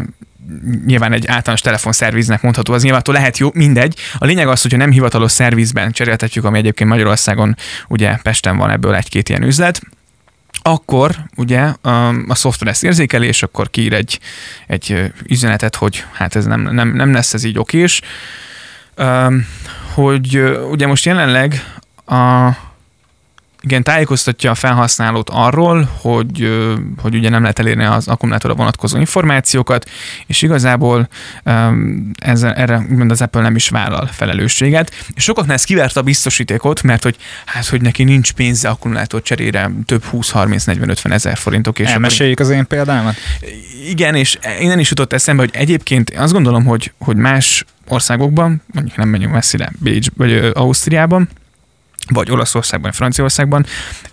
nyilván 0.86 1.14
egy 1.14 1.28
általános 1.28 1.62
telefonszerviznek 1.62 2.42
mondható, 2.42 2.74
az 2.74 2.84
nyilván 2.84 3.02
lehet 3.06 3.38
jó, 3.38 3.50
mindegy. 3.54 3.96
A 4.18 4.26
lényeg 4.26 4.48
az, 4.48 4.62
hogyha 4.62 4.78
nem 4.78 4.92
hivatalos 4.92 5.32
szervizben 5.32 5.92
cseréltetjük, 5.92 6.46
ami 6.46 6.58
egyébként 6.58 6.90
Magyarországon, 6.90 7.56
ugye 7.88 8.16
Pesten 8.16 8.58
van 8.58 8.70
ebből 8.70 8.96
egy-két 8.96 9.30
ilyen 9.30 9.44
üzlet, 9.44 9.82
akkor 10.62 11.16
ugye 11.36 11.60
a, 11.82 12.08
a 12.28 12.36
szoftver 12.36 12.70
ezt 12.70 12.84
érzékeli, 12.84 13.28
és 13.28 13.44
akkor 13.44 13.70
kiír 13.70 13.94
egy, 13.94 14.20
egy 14.68 15.12
üzenetet, 15.28 15.76
hogy 15.76 16.06
hát 16.12 16.36
ez 16.36 16.46
nem, 16.46 16.62
nem, 16.62 16.96
nem 16.96 17.14
lesz 17.14 17.34
ez 17.34 17.44
így 17.44 17.58
okés. 17.58 18.02
Um, 18.98 19.48
hogy 19.94 20.42
ugye 20.70 20.88
most 20.88 21.06
jelenleg 21.06 21.64
a, 22.06 22.50
igen, 23.64 23.84
tájékoztatja 23.84 24.52
a 24.52 24.56
felhasználót 24.56 25.30
arról, 25.30 25.90
hogy, 26.02 26.66
hogy 27.02 27.16
ugye 27.16 27.30
nem 27.30 27.42
lehet 27.42 27.60
elérni 27.60 27.84
az 27.84 28.08
akkumulátorra 28.08 28.56
vonatkozó 28.56 28.98
információkat, 28.98 29.90
és 30.28 30.42
igazából 30.42 31.08
ezzel, 32.16 32.54
erre 32.54 32.86
úgymond 32.90 33.12
az 33.12 33.22
Apple 33.22 33.42
nem 33.42 33.56
is 33.56 33.70
vállal 33.70 34.10
felelősséget. 34.12 35.06
És 35.14 35.24
sokaknál 35.24 35.56
ez 35.56 35.64
kivert 35.64 35.98
a 35.98 36.02
biztosítékot, 36.02 36.84
mert 36.84 37.04
hogy 37.04 37.16
hát, 37.46 37.68
hogy 37.68 37.82
neki 37.82 38.04
nincs 38.04 38.32
pénze 38.32 38.70
akkumulátor 38.70 39.22
cserére 39.22 39.72
több 39.86 40.04
20-30-40-50 40.12 41.12
ezer 41.12 41.38
forintok. 41.38 41.80
És 41.80 41.90
Elmeséljük 41.90 42.40
az 42.40 42.50
én 42.50 42.68
példámat? 42.68 43.16
Igen, 43.90 44.16
és 44.16 44.38
innen 44.60 44.80
is 44.80 44.90
jutott 44.90 45.14
eszembe, 45.14 45.42
hogy 45.42 45.52
egyébként 45.54 46.10
azt 46.10 46.34
gondolom, 46.34 46.66
hogy, 46.66 46.94
hogy 47.00 47.16
más 47.16 47.66
országokban, 47.88 48.62
mondjuk 48.74 48.98
nem 48.98 49.10
menjünk 49.10 49.34
messzire, 49.34 49.72
Bécs 49.80 50.08
vagy 50.16 50.52
Ausztriában, 50.54 51.30
vagy 52.14 52.32
Olaszországban, 52.32 52.92
Franciaországban, 52.92 53.66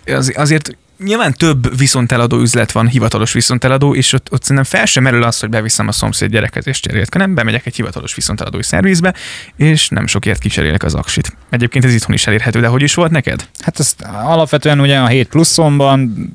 az, 0.05 0.33
azért 0.35 0.77
nyilván 1.03 1.33
több 1.33 1.77
viszonteladó 1.77 2.39
üzlet 2.39 2.71
van, 2.71 2.87
hivatalos 2.87 3.33
viszonteladó, 3.33 3.95
és 3.95 4.13
ott, 4.13 4.31
ott 4.31 4.41
szerintem 4.41 4.63
fel 4.63 4.85
sem 4.85 5.03
merül 5.03 5.23
az, 5.23 5.39
hogy 5.39 5.49
beviszem 5.49 5.87
a 5.87 5.91
szomszéd 5.91 6.31
gyereket 6.31 6.67
és 6.67 6.79
cserélt, 6.79 7.13
hanem 7.13 7.33
bemegyek 7.33 7.65
egy 7.65 7.75
hivatalos 7.75 8.15
viszonteladói 8.15 8.63
szervizbe, 8.63 9.13
és 9.55 9.89
nem 9.89 10.07
sokért 10.07 10.39
kicserélek 10.39 10.83
az 10.83 10.93
aksit. 10.95 11.37
Egyébként 11.49 11.85
ez 11.85 11.93
itthon 11.93 12.15
is 12.15 12.27
elérhető, 12.27 12.59
de 12.59 12.67
hogy 12.67 12.81
is 12.81 12.93
volt 12.93 13.11
neked? 13.11 13.47
Hát 13.59 13.79
ezt 13.79 14.01
alapvetően 14.01 14.79
ugye 14.79 14.97
a 14.97 15.07
7 15.07 15.27
pluszomban 15.27 16.29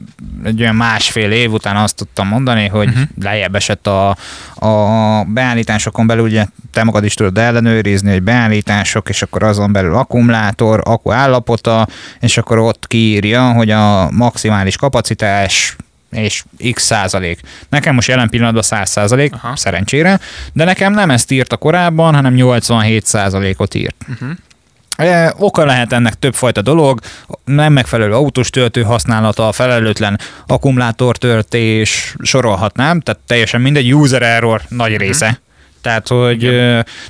egy 0.44 0.60
olyan 0.60 0.74
másfél 0.74 1.30
év 1.30 1.52
után 1.52 1.76
azt 1.76 1.96
tudtam 1.96 2.28
mondani, 2.28 2.68
hogy 2.68 2.88
uh-huh. 2.88 3.02
lejjebb 3.22 3.54
esett 3.54 3.86
a, 3.86 4.16
a 4.54 5.24
beállításokon 5.24 6.06
belül, 6.06 6.24
ugye 6.24 6.46
te 6.72 6.84
magad 6.84 7.04
is 7.04 7.14
tudod 7.14 7.38
ellenőrizni, 7.38 8.10
hogy 8.10 8.22
beállítások, 8.22 9.08
és 9.08 9.22
akkor 9.22 9.42
azon 9.42 9.72
belül 9.72 9.94
akkumulátor, 9.94 10.80
akku 10.84 11.10
állapota, 11.10 11.88
és 12.20 12.36
akkor 12.36 12.58
ott 12.58 12.86
kiírja, 12.86 13.52
hogy 13.52 13.70
a 13.70 14.10
maximális 14.10 14.76
kapacitás 14.76 15.76
és 16.10 16.44
x 16.72 16.82
százalék. 16.82 17.40
Nekem 17.68 17.94
most 17.94 18.08
jelen 18.08 18.28
pillanatban 18.28 18.62
100 18.62 18.90
százalék, 18.90 19.34
szerencsére, 19.54 20.20
de 20.52 20.64
nekem 20.64 20.92
nem 20.92 21.10
ezt 21.10 21.30
írta 21.30 21.56
korábban, 21.56 22.14
hanem 22.14 22.34
87 22.34 23.06
százalékot 23.06 23.74
írt. 23.74 24.04
Uh-huh. 24.08 24.30
E, 25.04 25.34
oka 25.38 25.64
lehet 25.64 25.92
ennek 25.92 26.14
többfajta 26.14 26.62
dolog, 26.62 27.00
nem 27.44 27.72
megfelelő 27.72 28.12
autós 28.12 28.50
töltő 28.50 28.82
használata, 28.82 29.52
felelőtlen 29.52 30.18
akkumulátortöltés, 30.46 32.14
sorolhatnám, 32.22 33.00
tehát 33.00 33.20
teljesen 33.26 33.60
mindegy, 33.60 33.94
user 33.94 34.22
error 34.22 34.62
nagy 34.68 34.96
része. 34.96 35.40
Tehát, 35.84 36.08
hogy 36.08 36.50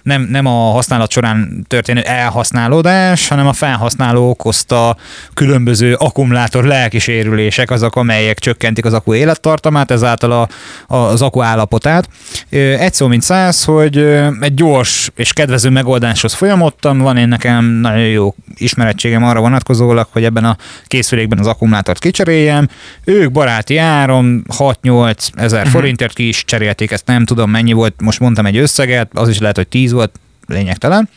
nem, 0.02 0.22
nem 0.30 0.46
a 0.46 0.70
használat 0.70 1.10
során 1.10 1.64
történő 1.68 2.00
elhasználódás, 2.00 3.28
hanem 3.28 3.46
a 3.46 3.52
felhasználó 3.52 4.28
okozta 4.28 4.96
különböző 5.34 5.94
akkumulátor 5.94 6.64
lelki 6.64 6.98
sérülések 6.98 7.70
azok, 7.70 7.96
amelyek 7.96 8.38
csökkentik 8.38 8.84
az 8.84 8.92
akku 8.92 9.14
élettartamát, 9.14 9.90
ezáltal 9.90 10.32
a, 10.32 10.48
a, 10.94 10.96
az 10.96 11.22
akku 11.22 11.42
állapotát. 11.42 12.08
Egy 12.50 12.94
szó 12.94 13.06
mint 13.06 13.22
száz, 13.22 13.64
hogy 13.64 13.98
egy 14.40 14.54
gyors 14.54 15.10
és 15.16 15.32
kedvező 15.32 15.70
megoldáshoz 15.70 16.34
folyamodtam, 16.34 16.98
van 16.98 17.16
én 17.16 17.28
nekem 17.28 17.64
nagyon 17.64 18.06
jó 18.06 18.34
ismerettségem 18.54 19.24
arra 19.24 19.40
vonatkozólag, 19.40 20.06
hogy 20.10 20.24
ebben 20.24 20.44
a 20.44 20.56
készülékben 20.86 21.38
az 21.38 21.46
akkumulátort 21.46 21.98
kicseréljem. 21.98 22.68
Ők 23.04 23.32
baráti 23.32 23.76
áron 23.76 24.44
6-8 24.58 25.28
ezer 25.34 25.58
uh-huh. 25.58 25.72
forintért 25.72 26.14
ki 26.14 26.28
is 26.28 26.44
cserélték, 26.44 26.90
ezt 26.90 27.06
nem 27.06 27.24
tudom 27.24 27.50
mennyi 27.50 27.72
volt, 27.72 27.94
most 28.00 28.20
mondtam 28.20 28.46
egy 28.46 28.56
összeget, 28.64 29.10
az 29.14 29.28
is 29.28 29.38
lehet, 29.38 29.56
hogy 29.56 29.68
10 29.68 29.92
volt, 29.92 30.18
lényegtelen. 30.46 31.08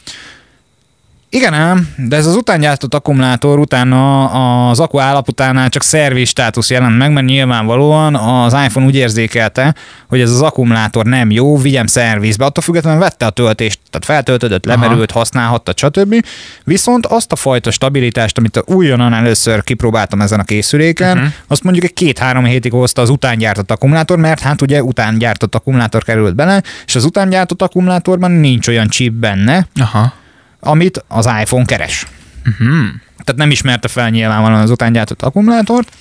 Igen 1.30 1.54
ám, 1.54 1.90
de 1.98 2.16
ez 2.16 2.26
az 2.26 2.36
utángyártott 2.36 2.94
akkumulátor 2.94 3.60
utána 3.60 4.26
az 4.70 4.80
akku 4.80 5.00
állapotánál 5.00 5.70
csak 5.70 5.84
szerviz 5.84 6.28
státusz 6.28 6.70
jelent 6.70 6.98
meg, 6.98 7.14
mert 7.14 7.26
nyilvánvalóan 7.26 8.16
az 8.16 8.54
iPhone 8.54 8.86
úgy 8.86 8.96
érzékelte, 8.96 9.76
hogy 10.08 10.22
ez 10.22 10.32
az 10.32 10.42
akkumulátor 10.42 11.06
nem 11.06 11.32
jó, 11.32 11.58
vigyem 11.58 11.86
szervizbe. 11.86 12.46
Attól 12.46 12.64
függetlenül 12.64 13.00
vette 13.00 13.26
a 13.26 13.30
töltést, 13.30 13.80
tehát 13.90 14.06
feltöltődött, 14.06 14.66
lemerült, 14.66 15.10
Aha. 15.12 15.20
használhatta, 15.20 15.74
stb. 15.76 16.26
Viszont 16.64 17.06
azt 17.06 17.32
a 17.32 17.36
fajta 17.36 17.72
stabilitást, 17.72 18.38
amit 18.38 18.64
újonnan 18.66 19.14
először 19.14 19.64
kipróbáltam 19.64 20.22
ezen 20.22 20.40
a 20.40 20.44
készüléken, 20.44 21.18
uh-huh. 21.18 21.34
azt 21.48 21.64
mondjuk 21.64 21.86
egy 21.86 21.94
két-három 21.94 22.44
hétig 22.44 22.72
hozta 22.72 23.02
az 23.02 23.10
utángyártott 23.10 23.72
akkumulátor, 23.72 24.18
mert 24.18 24.40
hát 24.40 24.62
ugye 24.62 24.84
utángyártott 24.84 25.56
akkumulátor 25.56 26.04
került 26.04 26.36
bele, 26.36 26.64
és 26.86 26.96
az 26.96 27.04
utángyártott 27.06 27.62
akkumulátorban 27.62 28.32
nincs 28.32 28.68
olyan 28.68 28.88
chip 28.88 29.14
benne, 29.14 29.68
Aha 29.80 30.14
amit 30.60 31.04
az 31.08 31.26
iPhone 31.42 31.66
keres. 31.66 32.06
Uh-huh. 32.46 32.88
Tehát 33.24 33.36
nem 33.36 33.52
ismerte 33.52 33.88
fel 33.88 34.10
nyilvánvalóan 34.10 34.62
az 34.62 34.70
utángyártott 34.70 35.22
akkumulátort, 35.22 35.92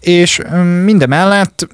és 0.00 0.40
mindemellett 0.84 1.66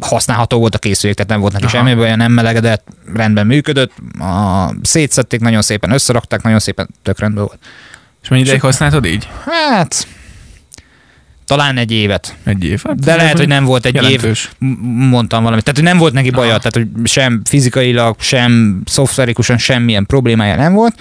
használható 0.00 0.58
volt 0.58 0.74
a 0.74 0.78
készülék, 0.78 1.14
tehát 1.14 1.30
nem 1.30 1.40
volt 1.40 1.52
neki 1.52 1.64
Aha. 1.64 1.76
semmi 1.76 1.94
baj, 1.94 2.16
nem 2.16 2.32
melegedett, 2.32 2.86
rendben 3.14 3.46
működött, 3.46 3.92
a, 4.18 4.66
szétszették, 4.82 5.40
nagyon 5.40 5.62
szépen 5.62 5.90
összerakták, 5.90 6.42
nagyon 6.42 6.58
szépen 6.58 6.88
tök 7.02 7.18
rendben 7.18 7.44
volt. 7.44 7.58
És 8.22 8.28
mennyi 8.28 8.42
ideig 8.42 8.60
használtad 8.60 9.04
így? 9.04 9.28
Hát, 9.44 10.06
talán 11.46 11.76
egy 11.76 11.90
évet. 11.90 12.36
Egy 12.44 12.64
év? 12.64 12.82
Hát 12.84 13.00
De 13.00 13.16
lehet, 13.16 13.38
hogy 13.38 13.48
nem 13.48 13.64
volt 13.64 13.86
egy 13.86 13.94
jelentős. 13.94 14.50
év, 14.60 14.68
mondtam 15.08 15.42
valamit. 15.42 15.64
Tehát, 15.64 15.78
hogy 15.78 15.88
nem 15.88 15.98
volt 15.98 16.12
neki 16.12 16.30
baja, 16.30 16.58
tehát, 16.58 16.74
hogy 16.74 16.86
sem 17.04 17.42
fizikailag, 17.44 18.16
sem 18.20 18.82
szoftverikusan 18.84 19.58
semmilyen 19.58 20.06
problémája 20.06 20.56
nem 20.56 20.72
volt. 20.72 20.94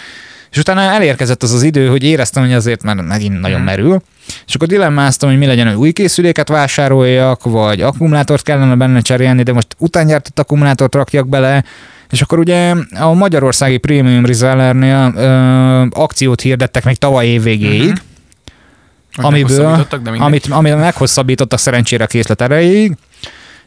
És 0.51 0.57
utána 0.57 0.81
elérkezett 0.81 1.43
az 1.43 1.53
az 1.53 1.63
idő, 1.63 1.87
hogy 1.87 2.03
éreztem, 2.03 2.43
hogy 2.43 2.53
azért 2.53 2.83
már 2.83 2.95
megint 2.95 3.39
nagyon 3.39 3.57
mhm. 3.57 3.65
merül. 3.69 4.01
És 4.47 4.55
akkor 4.55 4.67
dilemmáztam, 4.67 5.29
hogy 5.29 5.37
mi 5.37 5.45
legyen, 5.45 5.67
hogy 5.67 5.75
új 5.75 5.91
készüléket 5.91 6.47
vásároljak, 6.47 7.43
vagy 7.43 7.81
akkumulátort 7.81 8.43
kellene 8.43 8.75
benne 8.75 9.01
cserélni, 9.01 9.43
de 9.43 9.53
most 9.53 9.75
utángyártott 9.77 10.39
akkumulátort 10.39 10.95
rakjak 10.95 11.27
bele, 11.27 11.63
és 12.09 12.21
akkor 12.21 12.39
ugye 12.39 12.75
a 12.99 13.13
magyarországi 13.13 13.77
Premium 13.77 14.25
Resellernél 14.25 15.13
ö, 15.15 15.85
akciót 15.89 16.41
hirdettek 16.41 16.83
még 16.83 16.95
tavaly 16.95 17.27
év 17.27 17.43
végéig, 17.43 17.89
uh-huh. 17.89 19.25
amiből, 19.25 19.87
amit, 20.17 20.45
amit 20.45 20.75
meghosszabbítottak 20.75 21.59
szerencsére 21.59 22.03
a 22.03 22.07
készlet 22.07 22.41
erejéig. 22.41 22.97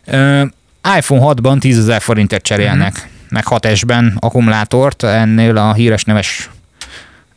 Ö, 0.06 0.44
iPhone 0.96 1.34
6-ban 1.34 1.58
10 1.58 1.78
ezer 1.78 2.00
forintért 2.00 2.42
cserélnek, 2.42 2.92
uh-huh. 2.92 3.10
meg 3.30 3.44
6S-ben 3.48 4.16
akkumulátort 4.20 5.02
ennél 5.02 5.56
a 5.56 5.72
híres 5.72 6.04
neves 6.04 6.50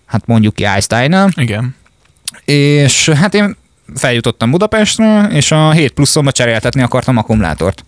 hát 0.08 0.26
mondjuk 0.26 0.56
ki 0.56 0.66
Einstein-nal. 0.66 1.30
Igen. 1.36 1.76
És 2.46 3.10
hát 3.10 3.34
én 3.34 3.56
feljutottam 3.96 4.52
Budapestre, 4.52 5.28
és 5.32 5.52
a 5.52 5.72
7 5.72 5.92
pluszomba 5.92 6.32
cseréltetni 6.32 6.82
akartam 6.82 7.18
akkumulátort. 7.18 7.84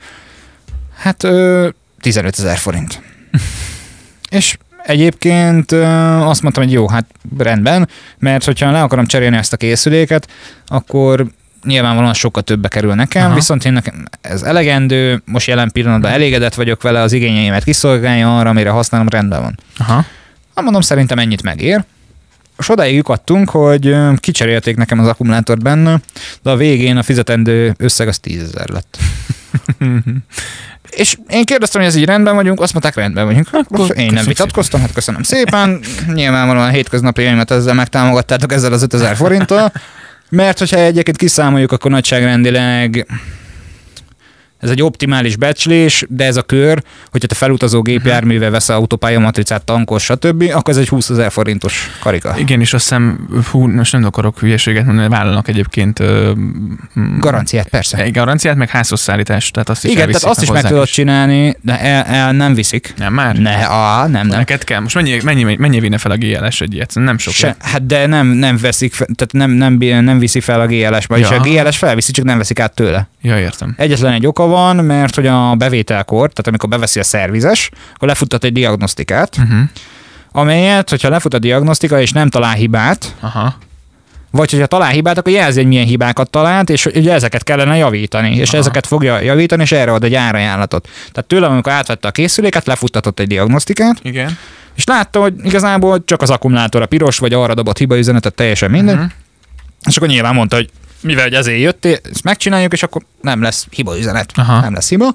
Hát 0.98 1.24
ö, 1.24 1.70
15 2.02 2.40
ezer 2.40 2.58
forint. 2.58 3.02
és 4.30 4.58
egyébként 4.84 5.72
azt 5.72 6.42
mondtam, 6.42 6.64
hogy 6.64 6.72
jó, 6.72 6.88
hát 6.88 7.06
rendben, 7.38 7.90
mert 8.20 8.46
hogyha 8.46 8.72
le 8.72 8.82
akarom 8.82 9.06
cserélni 9.06 9.38
ezt 9.38 9.54
a 9.54 9.58
készüléket, 9.58 10.28
akkor 10.68 11.28
nyilvánvalóan 11.64 12.14
sokkal 12.14 12.44
többbe 12.44 12.68
kerül 12.68 12.94
nekem, 12.94 13.26
Aha. 13.26 13.34
viszont 13.34 13.66
én 13.66 13.74
nekem 13.74 14.06
ez 14.22 14.42
elegendő, 14.42 15.22
most 15.26 15.48
jelen 15.48 15.72
pillanatban 15.72 16.12
elégedett 16.12 16.54
vagyok 16.54 16.82
vele, 16.82 17.02
az 17.02 17.14
igényeimet 17.14 17.64
kiszolgálja 17.64 18.38
arra, 18.40 18.50
amire 18.50 18.70
használom, 18.70 19.08
rendben 19.08 19.42
van. 19.42 19.60
Aha. 19.78 20.06
Hát 20.56 20.64
mondom, 20.64 20.82
szerintem 20.82 21.20
ennyit 21.20 21.44
megér. 21.44 21.84
És 22.60 22.70
odáig 22.70 22.96
jutottunk, 22.96 23.50
hogy 23.50 23.96
kicserélték 24.16 24.76
nekem 24.76 25.00
az 25.00 25.08
akkumulátort 25.08 25.64
benne, 25.64 26.00
de 26.44 26.50
a 26.50 26.56
végén 26.56 26.98
a 26.98 27.04
fizetendő 27.04 27.74
összeg 27.78 28.08
az 28.08 28.20
10 28.20 28.44
ezer 28.44 28.70
lett. 28.70 28.98
És 30.90 31.18
én 31.30 31.46
kérdeztem, 31.46 31.82
hogy 31.82 31.90
ez 31.90 31.96
így 31.96 32.06
rendben 32.06 32.36
vagyunk, 32.36 32.62
azt 32.62 32.74
mondták, 32.74 32.96
rendben 32.96 33.26
vagyunk. 33.26 33.48
Akkor 33.52 33.98
én 33.98 34.14
nem 34.14 34.26
vitatkoztam, 34.26 34.82
hát 34.82 34.94
köszönöm 34.94 35.24
szépen. 35.24 35.80
Nyilvánvalóan 36.14 36.68
a 36.68 36.72
hétköznapjaimat 36.72 37.52
ezzel 37.52 37.74
megtámogattátok 37.74 38.54
ezzel 38.54 38.74
az 38.74 38.82
5000 38.82 39.16
forinttal. 39.16 39.72
Mert 40.30 40.60
hogyha 40.60 40.80
egyébként 40.80 41.18
kiszámoljuk, 41.18 41.72
akkor 41.72 41.92
nagyságrendileg 41.92 43.08
ez 44.60 44.70
egy 44.70 44.82
optimális 44.82 45.36
becslés, 45.36 46.06
de 46.10 46.26
ez 46.26 46.38
a 46.38 46.42
kör, 46.42 46.84
hogyha 47.12 47.28
te 47.28 47.36
felutazó 47.36 47.82
gépjárművel 47.82 48.52
vesz 48.52 48.70
autópálya 48.70 49.20
matricát, 49.20 49.64
tankos, 49.64 50.04
stb., 50.04 50.52
akkor 50.54 50.74
ez 50.74 50.80
egy 50.80 50.88
20 50.88 51.10
ezer 51.10 51.32
forintos 51.32 51.90
karika. 52.00 52.36
Igen, 52.38 52.60
és 52.60 52.74
azt 52.74 52.84
hiszem, 52.84 53.28
hú, 53.52 53.68
most 53.68 53.92
nem 53.92 54.06
akarok 54.06 54.40
hülyeséget 54.40 54.86
mondani, 54.86 55.08
vállalnak 55.08 55.48
egyébként... 55.48 56.00
Ö, 56.00 56.32
garanciát, 57.20 57.68
persze. 57.68 57.98
Egy 57.98 58.14
garanciát, 58.14 58.56
meg 58.56 58.70
házhoz 58.70 59.00
szállítás, 59.00 59.52
tehát 59.52 59.70
azt 59.70 59.86
is 59.86 59.92
Igen, 59.92 60.06
tehát 60.06 60.24
azt 60.24 60.42
is 60.42 60.52
meg 60.52 60.64
tudod 60.64 60.88
csinálni, 60.88 61.58
de 61.62 61.80
el, 61.80 62.04
el, 62.04 62.32
nem 62.32 62.54
viszik. 62.54 62.94
Nem 62.98 63.14
már? 63.14 63.38
Ne, 63.38 63.56
á, 63.56 64.08
nem, 64.08 64.28
nem. 64.28 64.38
Neked 64.38 64.64
kell. 64.64 64.80
Most 64.80 64.96
mennyi, 64.96 65.20
mennyi, 65.24 65.56
mennyi 65.56 65.80
vinne 65.80 65.98
fel 65.98 66.12
a 66.12 66.18
GLS 66.18 66.62
egy 66.62 66.74
ilyet? 66.74 66.92
Nem 66.94 67.18
sok. 67.18 67.34
Se, 67.34 67.56
hát 67.60 67.86
de 67.86 68.06
nem, 68.06 68.28
nem 68.28 68.58
veszik, 68.58 68.92
tehát 68.92 69.32
nem, 69.32 69.52
nem, 69.52 70.04
nem 70.04 70.20
viszi 70.20 70.40
fel 70.40 70.62
a 70.62 70.66
GLS, 70.66 71.06
vagyis 71.06 71.30
ja. 71.30 71.36
a 71.36 71.40
GLS 71.40 71.78
felviszi, 71.78 72.12
csak 72.12 72.26
nem 72.26 72.38
veszik 72.38 72.60
át 72.60 72.74
tőle. 72.74 73.10
Ja, 73.22 73.40
értem. 73.40 73.74
Egyetlen 73.78 74.14
egy 74.14 74.28
oka 74.28 74.48
van, 74.50 74.76
mert 74.76 75.16
hogy 75.16 75.28
a 75.28 75.56
bevételkor, 75.56 76.30
tehát 76.30 76.48
amikor 76.48 76.70
beveszi 76.70 77.00
a 77.00 77.04
szervizes, 77.04 77.70
akkor 77.94 78.08
lefuttat 78.08 78.44
egy 78.44 78.54
diagnosztikát, 78.54 79.38
uh-huh. 79.38 79.60
amelyet, 80.32 80.90
hogyha 80.90 81.10
lefut 81.10 81.34
a 81.34 81.40
diagnosztika 81.40 82.02
és 82.02 82.12
nem 82.12 82.30
talál 82.30 82.54
hibát, 82.54 83.16
Aha. 83.20 83.56
vagy 84.32 84.52
hogyha 84.52 84.66
talál 84.66 84.90
hibát, 84.90 85.18
akkor 85.18 85.32
jelzi, 85.32 85.60
hogy 85.60 85.68
milyen 85.68 85.86
hibákat 85.86 86.30
talált, 86.30 86.70
és 86.70 86.86
ugye 86.86 87.14
ezeket 87.14 87.44
kellene 87.44 87.76
javítani, 87.76 88.36
és 88.36 88.50
Aha. 88.50 88.58
ezeket 88.58 88.88
fogja 88.88 89.20
javítani, 89.20 89.62
és 89.62 89.72
erre 89.72 89.92
ad 89.92 90.04
egy 90.04 90.16
árajánlatot. 90.16 90.88
Tehát 91.12 91.26
tőlem, 91.28 91.52
amikor 91.52 91.72
átvette 91.72 92.08
a 92.08 92.12
készüléket, 92.12 92.66
lefuttatott 92.66 93.20
egy 93.20 93.28
diagnosztikát, 93.28 93.98
Igen. 94.02 94.38
és 94.76 94.84
látta, 94.86 95.22
hogy 95.22 95.34
igazából 95.44 96.04
csak 96.06 96.22
az 96.22 96.30
akkumulátor 96.30 96.82
a 96.82 96.86
piros, 96.86 97.18
vagy 97.18 97.34
arra 97.34 97.54
dobott 97.54 97.78
hibaüzenetet, 97.78 98.34
teljesen 98.34 98.72
minden. 98.72 98.96
Uh-huh. 98.96 99.12
És 99.88 99.98
akkor 99.98 100.08
nyilván 100.08 100.36
mondta, 100.36 100.56
hogy 100.56 100.70
mivel 101.02 101.24
hogy 101.24 101.34
ezért 101.34 101.60
jöttél, 101.60 101.98
ezt 102.12 102.24
megcsináljuk, 102.24 102.74
és 102.74 102.84
akkor 102.84 103.02
nem 103.22 103.42
lesz 103.42 103.68
hiba 103.70 103.98
üzenet, 103.98 104.32
Aha. 104.36 104.60
nem 104.60 104.74
lesz 104.74 104.90
hiba. 104.90 105.14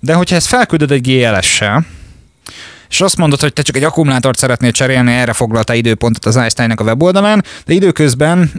De 0.00 0.14
hogyha 0.14 0.36
ezt 0.36 0.46
felküldöd 0.46 0.90
egy 0.90 1.00
GLS-sel, 1.00 1.86
és 2.92 3.00
azt 3.00 3.16
mondod, 3.16 3.40
hogy 3.40 3.52
te 3.52 3.62
csak 3.62 3.76
egy 3.76 3.84
akkumulátort 3.84 4.38
szeretnél 4.38 4.70
cserélni, 4.70 5.12
erre 5.12 5.32
foglalta 5.32 5.74
időpontot 5.74 6.24
az 6.24 6.36
Einsteinnek 6.36 6.80
a 6.80 6.84
weboldalán, 6.84 7.44
de 7.64 7.74
időközben 7.74 8.50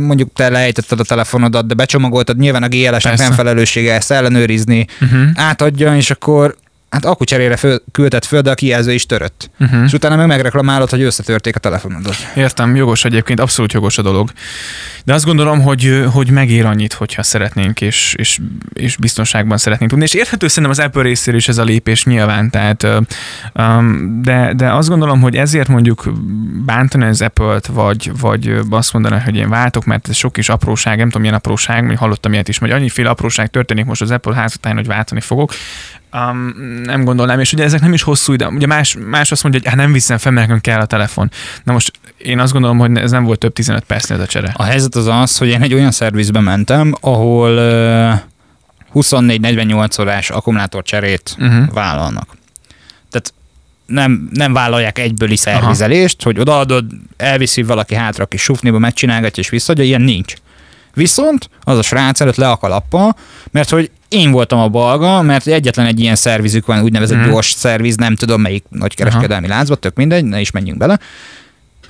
mondjuk 0.00 0.32
te 0.34 0.48
lejtetted 0.48 1.00
a 1.00 1.04
telefonodat, 1.04 1.66
de 1.66 1.74
becsomagoltad, 1.74 2.38
nyilván 2.38 2.62
a 2.62 2.68
GLS-nek 2.68 3.18
nem 3.18 3.32
felelőssége 3.32 3.94
ezt 3.94 4.10
ellenőrizni, 4.10 4.86
uh-huh. 5.00 5.20
átadja, 5.34 5.96
és 5.96 6.10
akkor 6.10 6.56
hát 6.92 7.04
akkucserére 7.04 7.56
föl, 7.56 7.82
küldett 7.92 8.24
föl, 8.24 8.40
de 8.40 8.50
a 8.50 8.54
kijelző 8.54 8.92
is 8.92 9.06
törött. 9.06 9.50
Uh-huh. 9.60 9.84
És 9.84 9.92
utána 9.92 10.16
meg 10.16 10.26
megreklamálod, 10.26 10.90
hogy 10.90 11.02
összetörték 11.02 11.56
a 11.56 11.58
telefonodat. 11.58 12.16
Értem, 12.34 12.76
jogos 12.76 13.04
egyébként, 13.04 13.40
abszolút 13.40 13.72
jogos 13.72 13.98
a 13.98 14.02
dolog. 14.02 14.30
De 15.04 15.14
azt 15.14 15.24
gondolom, 15.24 15.60
hogy, 15.60 16.04
hogy 16.12 16.30
megér 16.30 16.66
annyit, 16.66 16.92
hogyha 16.92 17.22
szeretnénk, 17.22 17.80
és, 17.80 18.14
és, 18.18 18.38
és 18.72 18.96
biztonságban 18.96 19.58
szeretnénk 19.58 19.90
tudni. 19.90 20.06
És 20.06 20.14
érthető 20.14 20.48
szerintem 20.48 20.70
az 20.70 20.78
Apple 20.78 21.02
részéről 21.02 21.38
is 21.38 21.48
ez 21.48 21.58
a 21.58 21.64
lépés 21.64 22.04
nyilván, 22.04 22.50
tehát, 22.50 22.86
de, 24.22 24.52
de 24.56 24.72
azt 24.72 24.88
gondolom, 24.88 25.20
hogy 25.20 25.36
ezért 25.36 25.68
mondjuk 25.68 26.12
bántani 26.64 27.04
az 27.04 27.22
Apple-t, 27.22 27.66
vagy, 27.66 28.18
vagy 28.18 28.58
azt 28.70 28.92
mondani, 28.92 29.20
hogy 29.20 29.36
én 29.36 29.48
váltok, 29.48 29.84
mert 29.84 30.08
ez 30.08 30.16
sok 30.16 30.32
kis 30.32 30.48
apróság, 30.48 30.96
nem 30.96 31.06
tudom, 31.06 31.20
milyen 31.20 31.36
apróság, 31.36 31.86
hogy 31.86 31.96
hallottam 31.96 32.32
ilyet 32.32 32.48
is, 32.48 32.58
hogy 32.58 32.70
annyiféle 32.70 33.08
apróság 33.08 33.50
történik 33.50 33.84
most 33.84 34.02
az 34.02 34.10
Apple 34.10 34.34
házatáján, 34.34 34.78
hogy 34.78 34.86
váltani 34.86 35.20
fogok. 35.20 35.52
Um, 36.14 36.54
nem 36.84 37.04
gondolnám, 37.04 37.40
és 37.40 37.52
ugye 37.52 37.64
ezek 37.64 37.80
nem 37.80 37.92
is 37.92 38.02
hosszú 38.02 38.32
ide. 38.32 38.48
Ugye 38.48 38.66
más, 38.66 38.96
más 39.06 39.32
azt 39.32 39.42
mondja, 39.42 39.60
hogy 39.60 39.70
hát 39.70 39.78
nem 39.78 39.92
viszem 39.92 40.18
fel, 40.18 40.32
mert 40.32 40.46
nekem 40.46 40.60
kell 40.60 40.80
a 40.80 40.86
telefon. 40.86 41.30
Na 41.64 41.72
most 41.72 41.92
én 42.16 42.38
azt 42.38 42.52
gondolom, 42.52 42.78
hogy 42.78 42.96
ez 42.96 43.10
nem 43.10 43.24
volt 43.24 43.38
több 43.38 43.52
15 43.52 43.84
percnél 43.84 44.18
ez 44.18 44.24
a 44.24 44.26
csere. 44.26 44.52
A 44.56 44.62
helyzet 44.62 44.94
az 44.94 45.06
az, 45.06 45.38
hogy 45.38 45.48
én 45.48 45.62
egy 45.62 45.74
olyan 45.74 45.90
szervizbe 45.90 46.40
mentem, 46.40 46.94
ahol 47.00 47.50
uh, 47.50 48.20
24-48 48.94 50.00
órás 50.00 50.30
akkumulátorcserét 50.30 51.36
uh-huh. 51.38 51.72
vállalnak. 51.72 52.36
Tehát 53.10 53.32
nem, 53.86 54.28
nem 54.32 54.52
vállalják 54.52 54.98
egybőli 54.98 55.36
szervizelést, 55.36 56.16
Aha. 56.20 56.30
hogy 56.30 56.40
odaadod, 56.40 56.84
elviszi 57.16 57.62
valaki 57.62 57.94
hátra 57.94 58.24
a 58.24 58.26
kis 58.26 58.42
sufniba, 58.42 58.78
megcsinálgatja 58.78 59.42
és 59.42 59.48
visszaadja, 59.48 59.84
ilyen 59.84 60.00
nincs. 60.00 60.34
Viszont 60.94 61.50
az 61.60 61.78
a 61.78 61.82
srác 61.82 62.20
előtt 62.20 62.36
le 62.36 62.50
a 62.50 62.56
kalappa, 62.56 63.16
mert 63.50 63.70
hogy 63.70 63.90
én 64.12 64.30
voltam 64.30 64.58
a 64.58 64.68
balga, 64.68 65.22
mert 65.22 65.46
egyetlen 65.46 65.86
egy 65.86 66.00
ilyen 66.00 66.16
szervizük 66.16 66.66
van, 66.66 66.82
úgynevezett 66.82 67.18
mm. 67.18 67.30
gyors 67.30 67.50
szerviz, 67.50 67.96
nem 67.96 68.16
tudom 68.16 68.40
melyik 68.40 68.64
nagy 68.68 68.94
kereskedelmi 68.94 69.46
láncban, 69.46 69.80
tök 69.80 69.96
mindegy, 69.96 70.24
ne 70.24 70.40
is 70.40 70.50
menjünk 70.50 70.78
bele. 70.78 70.98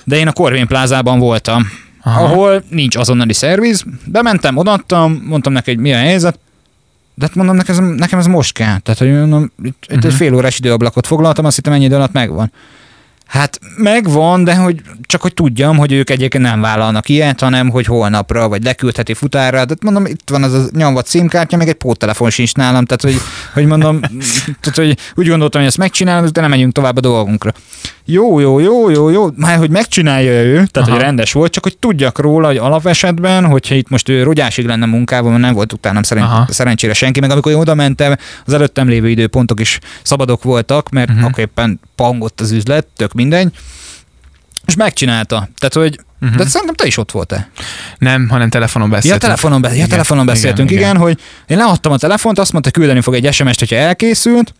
De 0.03 0.17
én 0.17 0.27
a 0.27 0.31
Corvin 0.31 0.67
plázában 0.67 1.19
voltam, 1.19 1.63
Aha. 2.03 2.23
ahol 2.23 2.63
nincs 2.69 2.95
azonnali 2.95 3.33
szerviz. 3.33 3.83
Bementem, 4.05 4.57
odaadtam, 4.57 5.23
mondtam 5.25 5.53
neki, 5.53 5.71
hogy 5.71 5.79
mi 5.79 5.93
a 5.93 5.97
helyzet, 5.97 6.39
de 7.15 7.25
hát 7.25 7.35
mondom, 7.35 7.55
nekem 7.55 7.75
ez, 7.75 7.97
nekem 7.97 8.19
ez 8.19 8.27
most 8.27 8.53
kell. 8.53 8.79
Tehát, 8.79 8.99
hogy 8.99 9.11
mondom, 9.11 9.51
itt, 9.63 9.75
uh-huh. 9.81 9.97
egy 9.97 10.05
mhm. 10.05 10.15
fél 10.15 10.33
órás 10.33 10.57
időablakot 10.57 11.07
foglaltam, 11.07 11.45
azt 11.45 11.55
hittem 11.55 11.73
ennyi 11.73 11.83
idő 11.83 11.95
alatt 11.95 12.11
megvan. 12.11 12.51
Hát 13.33 13.59
megvan, 13.75 14.43
de 14.43 14.55
hogy 14.55 14.81
csak 15.01 15.21
hogy 15.21 15.33
tudjam, 15.33 15.77
hogy 15.77 15.91
ők 15.91 16.09
egyébként 16.09 16.43
nem 16.43 16.61
vállalnak 16.61 17.09
ilyet, 17.09 17.39
hanem 17.39 17.69
hogy 17.69 17.85
holnapra, 17.85 18.49
vagy 18.49 18.63
leküldheti 18.63 19.13
futárra. 19.13 19.51
Tehát 19.51 19.83
mondom, 19.83 20.05
itt 20.05 20.29
van 20.29 20.43
az 20.43 20.53
a 20.53 20.65
nyomvat 20.71 21.05
címkártya, 21.05 21.57
még 21.57 21.67
egy 21.67 21.73
póttelefon 21.73 22.29
sincs 22.29 22.53
nálam, 22.53 22.85
tehát 22.85 23.01
hogy, 23.01 23.15
hogy 23.53 23.65
mondom, 23.65 23.99
tehát, 24.61 24.75
hogy 24.75 24.97
úgy 25.15 25.27
gondoltam, 25.27 25.61
hogy 25.61 25.69
ezt 25.69 25.77
megcsinálom, 25.77 26.29
de 26.31 26.41
nem 26.41 26.49
megyünk 26.49 26.73
tovább 26.73 26.97
a 26.97 26.99
dolgunkra. 26.99 27.53
Jó, 28.05 28.39
jó, 28.39 28.59
jó, 28.59 28.89
jó, 28.89 29.09
jó, 29.09 29.27
már 29.35 29.57
hogy 29.57 29.69
megcsinálja 29.69 30.31
ő, 30.31 30.53
tehát 30.53 30.75
Aha. 30.75 30.91
hogy 30.91 30.99
rendes 30.99 31.31
volt, 31.31 31.51
csak 31.51 31.63
hogy 31.63 31.77
tudjak 31.77 32.19
róla, 32.19 32.47
hogy 32.47 32.57
alapesetben, 32.57 33.45
hogyha 33.45 33.75
itt 33.75 33.89
most 33.89 34.09
ő 34.09 34.23
rogyásig 34.23 34.65
lenne 34.65 34.85
munkában, 34.85 35.31
mert 35.31 35.43
nem 35.43 35.53
volt 35.53 35.73
utána 35.73 36.03
szerint, 36.03 36.27
szerencsére 36.47 36.93
senki, 36.93 37.19
meg 37.19 37.31
amikor 37.31 37.51
én 37.51 37.57
oda 37.57 37.73
mentem, 37.73 38.15
az 38.45 38.53
előttem 38.53 38.87
lévő 38.87 39.09
időpontok 39.09 39.59
is 39.59 39.79
szabadok 40.01 40.43
voltak, 40.43 40.89
mert 40.89 41.09
uh-huh. 41.09 41.25
akkor 41.25 41.39
éppen 41.39 41.79
pangott 41.95 42.41
az 42.41 42.51
üzlet, 42.51 42.87
tök 42.95 43.13
mindegy, 43.13 43.51
és 44.65 44.75
megcsinálta. 44.75 45.49
Tehát, 45.57 45.73
hogy 45.73 45.99
Uh-huh. 46.23 46.37
De 46.37 46.45
szerintem 46.47 46.75
te 46.75 46.85
is 46.85 46.97
ott 46.97 47.11
voltál. 47.11 47.49
Nem, 47.97 48.29
hanem 48.29 48.49
telefonon 48.49 48.89
beszéltünk. 48.89 49.21
Ja, 49.21 49.27
telefonon, 49.27 49.61
be- 49.61 49.75
ja, 49.75 49.87
telefonon 49.87 50.25
beszéltünk, 50.25 50.71
igen, 50.71 50.81
igen, 50.81 50.95
igen, 50.95 51.05
hogy 51.05 51.19
én 51.47 51.57
leadtam 51.57 51.91
a 51.91 51.97
telefont, 51.97 52.39
azt 52.39 52.51
mondta, 52.51 52.71
küldeni 52.71 53.01
fog 53.01 53.13
egy 53.13 53.33
SMS-t, 53.33 53.59
hogyha 53.59 53.75
elkészült, 53.75 54.53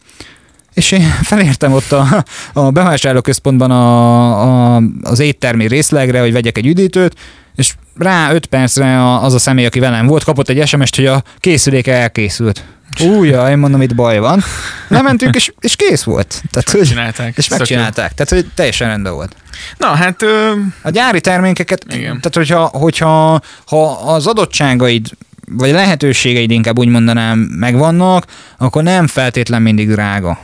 és 0.74 0.92
én 0.92 1.08
felértem 1.32 1.74
ott 1.74 1.92
a, 1.92 2.26
a 2.54 2.72
bevásárlóközpontban 2.72 3.72
a, 3.72 4.76
a, 4.76 4.82
az 5.02 5.20
éttermi 5.20 5.68
részlegre, 5.68 6.20
hogy 6.20 6.32
vegyek 6.32 6.58
egy 6.58 6.68
üdítőt, 6.68 7.16
és 7.56 7.74
rá 7.98 8.34
öt 8.34 8.46
percre 8.46 9.16
az 9.16 9.34
a 9.34 9.40
személy, 9.40 9.66
aki 9.66 9.80
velem 9.80 10.08
volt, 10.08 10.24
kapott 10.24 10.50
egy 10.50 10.68
SMS-t, 10.68 10.96
hogy 10.96 11.06
a 11.06 11.24
készüléke 11.38 11.94
elkészült. 11.94 12.64
Újja, 13.02 13.50
én 13.50 13.58
mondom, 13.58 13.82
itt 13.82 13.96
baj 13.96 14.20
van. 14.20 14.44
Lementünk, 14.88 15.36
és, 15.36 15.54
és 15.60 15.76
kész 15.76 16.04
volt. 16.04 16.42
Tehát, 16.52 16.68
és 16.68 16.74
megcsinálták. 16.74 17.38
És 17.38 17.48
megcsinálták. 17.48 18.14
Tehát, 18.14 18.30
hogy 18.30 18.52
teljesen 18.56 18.88
rendben 18.88 19.14
volt. 19.14 19.36
Na, 19.78 19.88
hát... 19.88 20.22
Ö... 20.22 20.52
A 20.82 20.90
gyári 20.90 21.22
termékeket, 21.22 21.86
igen. 21.90 22.20
tehát 22.22 22.36
hogyha, 22.36 22.66
hogyha 22.66 23.42
ha 23.66 23.92
az 23.92 24.28
adottságaid 24.28 25.10
vagy 25.52 25.72
lehetőségeid 25.72 26.52
inkább 26.52 26.78
úgy 26.78 26.88
mondanám 26.88 27.40
megvannak, 27.40 28.26
akkor 28.58 28.84
nem 28.84 29.08
feltétlen 29.08 29.62
mindig 29.62 29.90
drága 29.90 30.40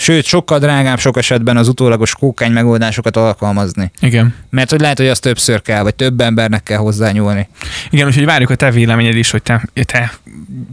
Sőt, 0.00 0.24
sokkal 0.24 0.58
drágább 0.58 0.98
sok 0.98 1.16
esetben 1.16 1.56
az 1.56 1.68
utólagos 1.68 2.14
kókány 2.14 2.52
megoldásokat 2.52 3.16
alkalmazni. 3.16 3.90
Igen. 4.00 4.34
Mert 4.50 4.70
hogy 4.70 4.80
lehet, 4.80 4.98
hogy 4.98 5.08
az 5.08 5.18
többször 5.18 5.62
kell, 5.62 5.82
vagy 5.82 5.94
több 5.94 6.20
embernek 6.20 6.62
kell 6.62 6.78
hozzányúlni. 6.78 7.48
Igen, 7.90 8.06
úgyhogy 8.06 8.24
várjuk 8.24 8.50
a 8.50 8.54
te 8.54 8.70
véleményed 8.70 9.16
is, 9.16 9.30
hogy 9.30 9.42
te, 9.42 9.68
te 9.84 10.12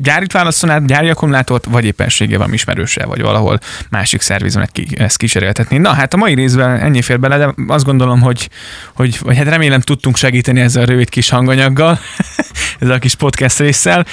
gyárit 0.02 0.32
válaszolnád, 0.32 0.86
gyári 0.86 1.10
akkumulátort, 1.10 1.66
vagy 1.66 1.86
éppenséggel 1.86 2.40
van 2.40 2.54
ismerőse, 2.54 3.06
vagy 3.06 3.22
valahol 3.22 3.60
másik 3.90 4.22
szervizon 4.22 4.68
ezt 4.96 5.18
kíséreltetni. 5.18 5.78
Na 5.78 5.94
hát 5.94 6.14
a 6.14 6.18
mai 6.18 6.34
részben 6.34 6.80
ennyi 6.80 7.02
fér 7.02 7.20
bele, 7.20 7.38
de 7.38 7.54
azt 7.68 7.86
gondolom, 7.86 8.22
hogy, 8.22 8.50
hogy 8.96 9.20
vagy 9.22 9.38
hát 9.38 9.48
remélem 9.48 9.82
tudtunk 9.82 10.18
segíteni 10.18 10.60
ezzel 10.60 10.84
a 10.84 10.86
rövid 10.86 11.10
kis 11.10 11.30
hanganyaggal, 11.30 12.00
ezzel 12.80 12.96
a 12.96 13.00
kis 13.00 13.16
podcast 13.16 13.60
résszel. 13.60 14.06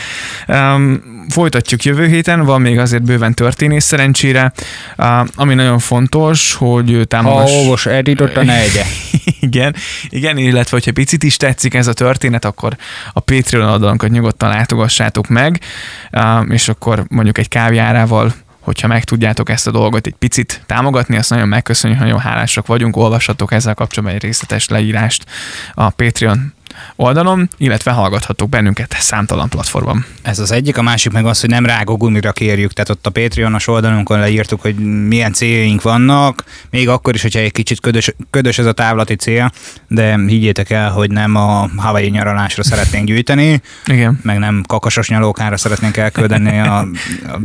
Um, 0.49 1.03
folytatjuk 1.29 1.83
jövő 1.83 2.07
héten, 2.07 2.45
van 2.45 2.61
még 2.61 2.79
azért 2.79 3.03
bőven 3.03 3.35
történés 3.35 3.83
szerencsére, 3.83 4.53
ami 5.35 5.55
nagyon 5.55 5.79
fontos, 5.79 6.55
hogy 6.55 7.05
támogass... 7.09 7.51
Ha 7.51 7.57
olvos 7.57 7.87
editot, 7.87 8.37
a 8.37 8.45
ne 8.45 8.61
egye. 8.61 8.85
igen, 9.41 9.75
igen, 10.09 10.37
illetve 10.37 10.77
hogyha 10.77 10.93
picit 10.93 11.23
is 11.23 11.37
tetszik 11.37 11.75
ez 11.75 11.87
a 11.87 11.93
történet, 11.93 12.45
akkor 12.45 12.77
a 13.13 13.21
Patreon 13.21 13.69
oldalunkat 13.69 14.11
nyugodtan 14.11 14.49
látogassátok 14.49 15.29
meg, 15.29 15.61
és 16.49 16.69
akkor 16.69 17.05
mondjuk 17.09 17.39
egy 17.39 17.49
kávéjárával 17.49 18.33
hogyha 18.63 18.89
meg 18.89 19.05
tudjátok 19.05 19.49
ezt 19.51 19.67
a 19.67 19.71
dolgot 19.71 20.07
egy 20.07 20.15
picit 20.19 20.63
támogatni, 20.67 21.17
azt 21.17 21.31
nagyon 21.31 21.49
megköszönjük, 21.49 22.01
nagyon 22.01 22.19
hálásak 22.19 22.67
vagyunk, 22.67 22.97
olvashatok 22.97 23.53
ezzel 23.53 23.75
kapcsolatban 23.75 24.19
egy 24.19 24.23
részletes 24.23 24.69
leírást 24.69 25.25
a 25.75 25.91
Patreon 25.91 26.53
oldalon, 26.97 27.49
illetve 27.57 27.91
hallgathatok 27.91 28.49
bennünket 28.49 28.95
számtalan 28.99 29.49
platformon. 29.49 30.05
Ez 30.23 30.39
az 30.39 30.53
egyik, 30.53 30.77
a 30.77 30.83
másik 30.83 31.13
meg 31.13 31.27
az, 31.27 31.41
hogy 31.41 31.51
nem 31.51 31.67
rágógumira 31.67 32.33
kérjük, 32.33 32.73
tehát 32.73 32.91
ott 32.91 33.07
a 33.07 33.11
Patreonos 33.11 33.67
oldalunkon 33.67 34.19
leírtuk, 34.19 34.61
hogy 34.61 34.75
milyen 35.07 35.33
céljaink 35.33 35.83
vannak, 35.83 36.45
még 36.71 36.89
akkor 36.89 37.15
is, 37.15 37.23
hogyha 37.23 37.41
egy 37.41 37.53
kicsit 37.53 37.81
ködös, 37.81 38.15
ködös 38.31 38.59
ez 38.59 38.67
a 38.67 38.73
távlati 38.73 39.15
cél, 39.15 39.53
de 39.89 40.19
higgyétek 40.27 40.71
el, 40.71 40.91
hogy 40.91 41.11
nem 41.11 41.37
a 41.37 41.69
Hawaii 41.77 42.09
nyaralásra 42.09 42.63
szeretnénk 42.63 43.07
gyűjteni, 43.07 43.63
Igen. 43.87 44.21
meg 44.23 44.39
nem 44.39 44.63
kakasos 44.67 45.09
nyalókára 45.09 45.57
szeretnénk 45.57 45.97
elküldeni 45.97 46.59
a, 46.59 46.87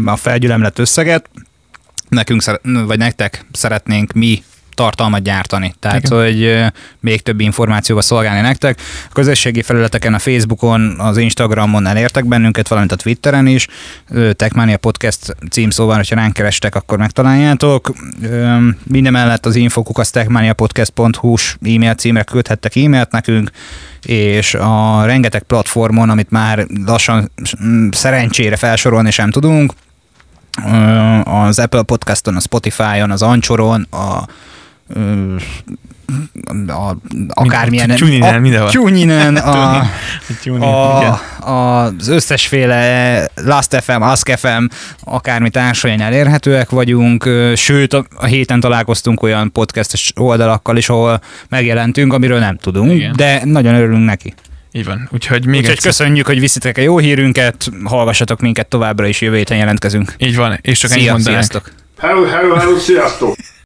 a 0.05 0.15
felgyülemlett 0.15 0.79
összeget, 0.79 1.29
nekünk, 2.09 2.43
vagy 2.85 2.97
nektek 2.97 3.45
szeretnénk 3.51 4.13
mi 4.13 4.43
tartalmat 4.77 5.21
gyártani. 5.21 5.73
Tehát, 5.79 6.05
Igen. 6.05 6.19
hogy 6.23 6.71
még 6.99 7.21
több 7.21 7.39
információval 7.39 8.03
szolgálni 8.03 8.41
nektek. 8.41 8.79
A 9.09 9.13
közösségi 9.13 9.61
felületeken, 9.61 10.13
a 10.13 10.19
Facebookon, 10.19 10.95
az 10.99 11.17
Instagramon 11.17 11.85
elértek 11.85 12.25
bennünket, 12.25 12.67
valamint 12.67 12.91
a 12.91 12.95
Twitteren 12.95 13.47
is. 13.47 13.67
Techmania 14.31 14.77
Podcast 14.77 15.35
címszóval, 15.51 15.95
hogyha 15.95 16.15
ránk 16.15 16.33
kerestek, 16.33 16.75
akkor 16.75 16.97
megtaláljátok. 16.97 17.93
Minden 18.83 19.11
mellett 19.11 19.45
az 19.45 19.55
infokukat 19.55 20.11
techmaniapodcast.hu-s 20.11 21.57
e-mail 21.61 21.93
címre 21.93 22.23
küldhettek 22.23 22.75
e-mailt 22.75 23.11
nekünk, 23.11 23.51
és 24.03 24.53
a 24.53 25.05
rengeteg 25.05 25.43
platformon, 25.43 26.09
amit 26.09 26.29
már 26.29 26.65
lassan 26.85 27.31
szerencsére 27.91 28.55
felsorolni 28.55 29.11
sem 29.11 29.31
tudunk, 29.31 29.73
az 31.23 31.59
Apple 31.59 31.81
Podcaston, 31.81 32.35
a 32.35 32.39
Spotify-on, 32.39 33.11
az 33.11 33.21
Anchoron, 33.21 33.87
a 33.91 34.27
a, 36.67 36.97
akármilyen... 37.29 37.95
Tuninen, 37.95 38.41
mindenhol. 38.41 38.69
Tuninen, 38.69 39.35
a, 39.53 39.81
a, 40.59 41.19
a, 41.39 41.83
az 41.83 42.07
összesféle 42.07 43.29
Last 43.35 43.83
FM, 43.83 44.01
Ask 44.01 44.37
FM, 44.37 44.65
akármi 45.03 45.49
társain 45.49 46.01
elérhetőek 46.01 46.69
vagyunk, 46.69 47.29
sőt 47.55 47.93
a, 47.93 48.05
a 48.15 48.25
héten 48.25 48.59
találkoztunk 48.59 49.23
olyan 49.23 49.51
podcastes 49.51 50.11
oldalakkal 50.15 50.77
is, 50.77 50.89
ahol 50.89 51.21
megjelentünk, 51.49 52.13
amiről 52.13 52.39
nem 52.39 52.57
tudunk, 52.57 52.91
Igen. 52.91 53.13
de 53.15 53.41
nagyon 53.45 53.75
örülünk 53.75 54.05
neki. 54.05 54.33
Így 54.71 54.85
van. 54.85 55.09
Úgyhogy 55.11 55.45
még 55.45 55.59
Úgyhogy 55.59 55.75
egyszer... 55.75 55.91
köszönjük, 55.91 56.25
hogy 56.25 56.39
viszitek 56.39 56.77
a 56.77 56.81
jó 56.81 56.97
hírünket, 56.97 57.69
hallgassatok 57.83 58.41
minket 58.41 58.67
továbbra 58.67 59.07
is, 59.07 59.21
jövő 59.21 59.35
héten 59.35 59.57
jelentkezünk. 59.57 60.13
Így 60.17 60.35
van, 60.35 60.59
és 60.61 60.79
csak 60.79 60.89
Szia, 60.89 60.99
ennyit 60.99 61.11
mondanák. 61.11 61.43
Sziasztok! 61.43 61.71
Hello, 61.97 62.25
hello, 62.25 62.55
hello, 62.55 62.77
sziasztok! 62.77 63.35